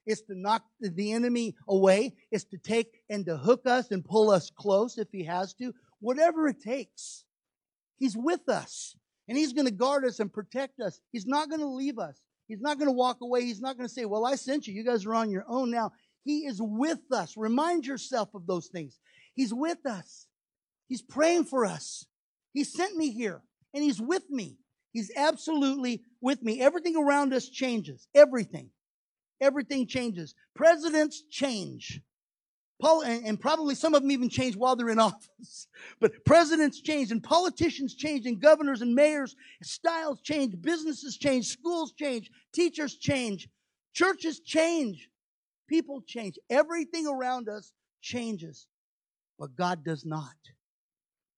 It's 0.04 0.22
to 0.22 0.34
knock 0.36 0.64
the 0.80 1.12
enemy 1.12 1.54
away. 1.68 2.14
It's 2.32 2.44
to 2.46 2.58
take 2.58 3.02
and 3.08 3.24
to 3.26 3.36
hook 3.36 3.62
us 3.66 3.92
and 3.92 4.04
pull 4.04 4.30
us 4.30 4.50
close 4.50 4.98
if 4.98 5.08
he 5.12 5.22
has 5.24 5.54
to. 5.54 5.72
Whatever 6.00 6.48
it 6.48 6.60
takes. 6.60 7.24
He's 7.98 8.16
with 8.16 8.48
us. 8.48 8.96
And 9.28 9.38
he's 9.38 9.52
going 9.52 9.66
to 9.66 9.72
guard 9.72 10.04
us 10.04 10.18
and 10.18 10.32
protect 10.32 10.80
us. 10.80 11.00
He's 11.12 11.26
not 11.26 11.48
going 11.48 11.60
to 11.60 11.68
leave 11.68 12.00
us. 12.00 12.20
He's 12.52 12.60
not 12.60 12.76
going 12.76 12.88
to 12.88 12.92
walk 12.92 13.22
away. 13.22 13.44
He's 13.44 13.62
not 13.62 13.78
going 13.78 13.88
to 13.88 13.94
say, 13.94 14.04
Well, 14.04 14.26
I 14.26 14.34
sent 14.34 14.66
you. 14.66 14.74
You 14.74 14.84
guys 14.84 15.06
are 15.06 15.14
on 15.14 15.30
your 15.30 15.46
own 15.48 15.70
now. 15.70 15.92
He 16.22 16.40
is 16.40 16.60
with 16.60 17.00
us. 17.10 17.34
Remind 17.34 17.86
yourself 17.86 18.28
of 18.34 18.46
those 18.46 18.66
things. 18.66 18.98
He's 19.34 19.54
with 19.54 19.86
us. 19.86 20.26
He's 20.86 21.00
praying 21.00 21.44
for 21.44 21.64
us. 21.64 22.04
He 22.52 22.62
sent 22.64 22.94
me 22.94 23.10
here 23.10 23.40
and 23.72 23.82
He's 23.82 24.02
with 24.02 24.28
me. 24.28 24.58
He's 24.92 25.10
absolutely 25.16 26.02
with 26.20 26.42
me. 26.42 26.60
Everything 26.60 26.94
around 26.94 27.32
us 27.32 27.48
changes. 27.48 28.06
Everything. 28.14 28.68
everything 29.40 29.86
changes. 29.86 30.34
Presidents 30.54 31.22
change. 31.30 32.02
Paul, 32.82 33.02
and, 33.02 33.24
and, 33.24 33.40
probably 33.40 33.76
some 33.76 33.94
of 33.94 34.02
them 34.02 34.10
even 34.10 34.28
change 34.28 34.56
while 34.56 34.74
they're 34.74 34.88
in 34.88 34.98
office. 34.98 35.68
But 36.00 36.24
presidents 36.24 36.80
change, 36.80 37.12
and 37.12 37.22
politicians 37.22 37.94
change, 37.94 38.26
and 38.26 38.42
governors 38.42 38.82
and 38.82 38.92
mayors, 38.92 39.36
styles 39.62 40.20
change, 40.20 40.60
businesses 40.60 41.16
change, 41.16 41.46
schools 41.46 41.92
change, 41.92 42.28
teachers 42.52 42.96
change, 42.96 43.48
churches 43.94 44.40
change, 44.40 45.08
people 45.68 46.02
change. 46.04 46.40
Everything 46.50 47.06
around 47.06 47.48
us 47.48 47.72
changes. 48.00 48.66
But 49.38 49.54
God 49.54 49.84
does 49.84 50.04
not. 50.04 50.34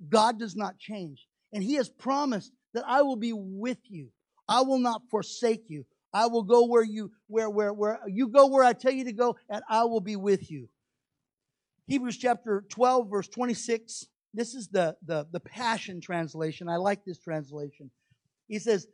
God 0.09 0.39
does 0.39 0.57
not 0.57 0.79
change. 0.79 1.27
And 1.53 1.63
He 1.63 1.75
has 1.75 1.91
promised 1.91 2.53
that 2.73 2.85
I 2.87 3.03
will 3.03 3.17
be 3.17 3.35
with 3.35 3.79
you. 3.91 4.09
I 4.49 4.63
will 4.63 4.79
not 4.79 5.03
forsake 5.11 5.65
you. 5.69 5.85
I 6.11 6.27
will 6.27 6.43
go 6.43 6.65
where 6.65 6.83
you 6.83 7.11
where 7.27 7.51
where 7.51 7.75
where 7.75 8.01
you 8.07 8.29
go 8.29 8.47
where 8.47 8.65
I 8.65 8.73
tell 8.73 8.93
you 8.93 9.05
to 9.05 9.13
go, 9.13 9.37
and 9.51 9.63
I 9.69 9.85
will 9.85 10.01
be 10.01 10.17
with 10.17 10.51
you. 10.51 10.69
Hebrews 11.87 12.17
chapter 12.17 12.65
12, 12.71 13.11
verse 13.11 13.29
26. 13.29 14.07
This 14.33 14.55
is 14.55 14.69
the, 14.69 14.97
the, 15.05 15.27
the 15.31 15.41
Passion 15.41 16.01
translation. 16.01 16.69
I 16.69 16.77
like 16.77 17.05
this 17.05 17.19
translation. 17.19 17.91
He 18.49 18.59
says, 18.59 18.87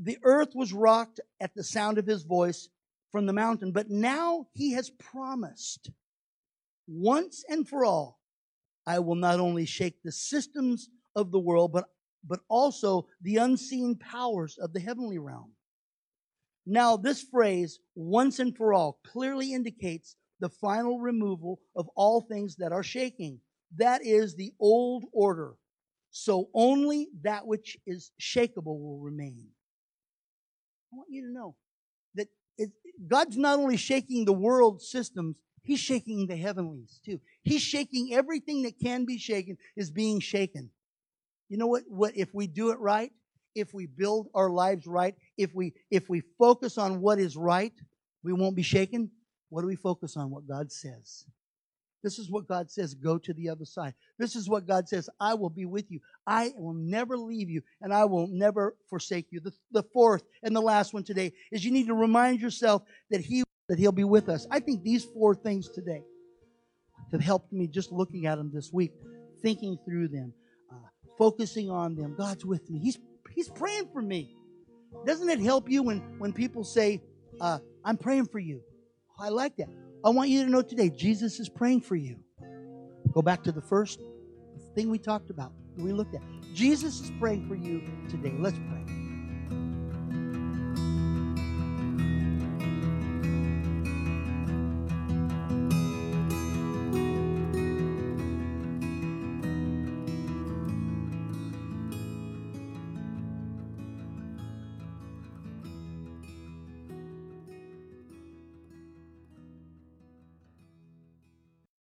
The 0.00 0.18
earth 0.24 0.50
was 0.54 0.72
rocked 0.72 1.20
at 1.40 1.54
the 1.54 1.64
sound 1.64 1.98
of 1.98 2.06
his 2.06 2.24
voice 2.24 2.68
from 3.12 3.26
the 3.26 3.32
mountain, 3.32 3.72
but 3.72 3.90
now 3.90 4.46
he 4.54 4.72
has 4.72 4.90
promised 4.90 5.90
once 6.88 7.44
and 7.48 7.68
for 7.68 7.84
all, 7.84 8.20
I 8.86 8.98
will 9.00 9.16
not 9.16 9.40
only 9.40 9.66
shake 9.66 10.02
the 10.02 10.12
systems 10.12 10.88
of 11.14 11.32
the 11.32 11.38
world, 11.38 11.72
but, 11.72 11.86
but 12.26 12.40
also 12.48 13.06
the 13.22 13.36
unseen 13.36 13.96
powers 13.96 14.58
of 14.58 14.72
the 14.72 14.80
heavenly 14.80 15.18
realm. 15.18 15.52
Now, 16.66 16.96
this 16.96 17.22
phrase, 17.22 17.78
once 17.94 18.38
and 18.38 18.56
for 18.56 18.74
all, 18.74 18.98
clearly 19.04 19.52
indicates 19.52 20.16
the 20.40 20.48
final 20.48 21.00
removal 21.00 21.60
of 21.74 21.88
all 21.96 22.20
things 22.20 22.56
that 22.56 22.72
are 22.72 22.82
shaking. 22.82 23.40
That 23.76 24.04
is 24.04 24.34
the 24.34 24.52
old 24.60 25.04
order. 25.12 25.54
So 26.10 26.48
only 26.54 27.08
that 27.22 27.46
which 27.46 27.76
is 27.86 28.10
shakable 28.20 28.80
will 28.80 29.00
remain. 29.00 29.48
I 30.92 30.96
want 30.96 31.08
you 31.10 31.26
to 31.26 31.32
know 31.32 31.56
that 32.14 32.28
it, 32.56 32.70
God's 33.06 33.36
not 33.36 33.58
only 33.58 33.76
shaking 33.76 34.24
the 34.24 34.32
world 34.32 34.80
systems, 34.80 35.36
He's 35.62 35.80
shaking 35.80 36.28
the 36.28 36.36
heavenlies 36.36 37.00
too. 37.04 37.20
He's 37.42 37.60
shaking 37.60 38.14
everything 38.14 38.62
that 38.62 38.78
can 38.78 39.04
be 39.04 39.18
shaken 39.18 39.58
is 39.76 39.90
being 39.90 40.20
shaken. 40.20 40.70
You 41.48 41.58
know 41.58 41.66
what? 41.66 41.82
What 41.88 42.16
if 42.16 42.32
we 42.32 42.46
do 42.46 42.70
it 42.70 42.78
right? 42.78 43.10
If 43.56 43.74
we 43.74 43.86
build 43.86 44.28
our 44.32 44.48
lives 44.48 44.86
right, 44.86 45.16
if 45.36 45.54
we 45.54 45.74
if 45.90 46.08
we 46.08 46.22
focus 46.38 46.78
on 46.78 47.00
what 47.00 47.18
is 47.18 47.36
right, 47.36 47.72
we 48.22 48.32
won't 48.32 48.54
be 48.54 48.62
shaken. 48.62 49.10
What 49.48 49.62
do 49.62 49.66
we 49.66 49.76
focus 49.76 50.16
on? 50.16 50.30
What 50.30 50.46
God 50.46 50.72
says. 50.72 51.26
This 52.06 52.20
is 52.20 52.30
what 52.30 52.46
God 52.46 52.70
says, 52.70 52.94
go 52.94 53.18
to 53.18 53.32
the 53.34 53.48
other 53.48 53.64
side. 53.64 53.94
This 54.16 54.36
is 54.36 54.48
what 54.48 54.64
God 54.64 54.88
says, 54.88 55.10
I 55.18 55.34
will 55.34 55.50
be 55.50 55.64
with 55.64 55.90
you. 55.90 55.98
I 56.24 56.52
will 56.56 56.72
never 56.72 57.16
leave 57.16 57.50
you 57.50 57.62
and 57.82 57.92
I 57.92 58.04
will 58.04 58.28
never 58.28 58.76
forsake 58.88 59.26
you. 59.30 59.40
The, 59.40 59.52
the 59.72 59.82
fourth 59.82 60.22
and 60.44 60.54
the 60.54 60.60
last 60.60 60.94
one 60.94 61.02
today 61.02 61.32
is 61.50 61.64
you 61.64 61.72
need 61.72 61.88
to 61.88 61.94
remind 61.94 62.40
yourself 62.40 62.82
that 63.10 63.22
He 63.22 63.42
that 63.68 63.80
He'll 63.80 63.90
be 63.90 64.04
with 64.04 64.28
us. 64.28 64.46
I 64.52 64.60
think 64.60 64.84
these 64.84 65.04
four 65.04 65.34
things 65.34 65.68
today 65.68 66.04
have 67.10 67.20
helped 67.20 67.52
me 67.52 67.66
just 67.66 67.90
looking 67.90 68.26
at 68.26 68.36
them 68.36 68.52
this 68.54 68.72
week, 68.72 68.92
thinking 69.42 69.76
through 69.84 70.06
them, 70.06 70.32
uh, 70.72 70.76
focusing 71.18 71.70
on 71.70 71.96
them. 71.96 72.14
God's 72.16 72.44
with 72.44 72.70
me. 72.70 72.78
He's 72.78 72.98
He's 73.34 73.48
praying 73.48 73.88
for 73.92 74.00
me. 74.00 74.36
Doesn't 75.04 75.28
it 75.28 75.40
help 75.40 75.68
you 75.68 75.82
when 75.82 75.98
when 76.18 76.32
people 76.32 76.62
say, 76.62 77.02
uh, 77.40 77.58
"I'm 77.84 77.96
praying 77.96 78.26
for 78.26 78.38
you"? 78.38 78.62
I 79.18 79.30
like 79.30 79.56
that. 79.56 79.68
I 80.04 80.10
want 80.10 80.28
you 80.28 80.44
to 80.44 80.50
know 80.50 80.62
today, 80.62 80.90
Jesus 80.90 81.40
is 81.40 81.48
praying 81.48 81.80
for 81.80 81.96
you. 81.96 82.16
Go 83.12 83.22
back 83.22 83.42
to 83.44 83.52
the 83.52 83.62
first 83.62 84.00
thing 84.74 84.90
we 84.90 84.98
talked 84.98 85.30
about, 85.30 85.52
we 85.78 85.92
looked 85.92 86.14
at. 86.14 86.20
Jesus 86.52 87.00
is 87.00 87.10
praying 87.18 87.48
for 87.48 87.54
you 87.54 87.82
today. 88.10 88.34
Let's 88.38 88.58
pray. 88.58 88.75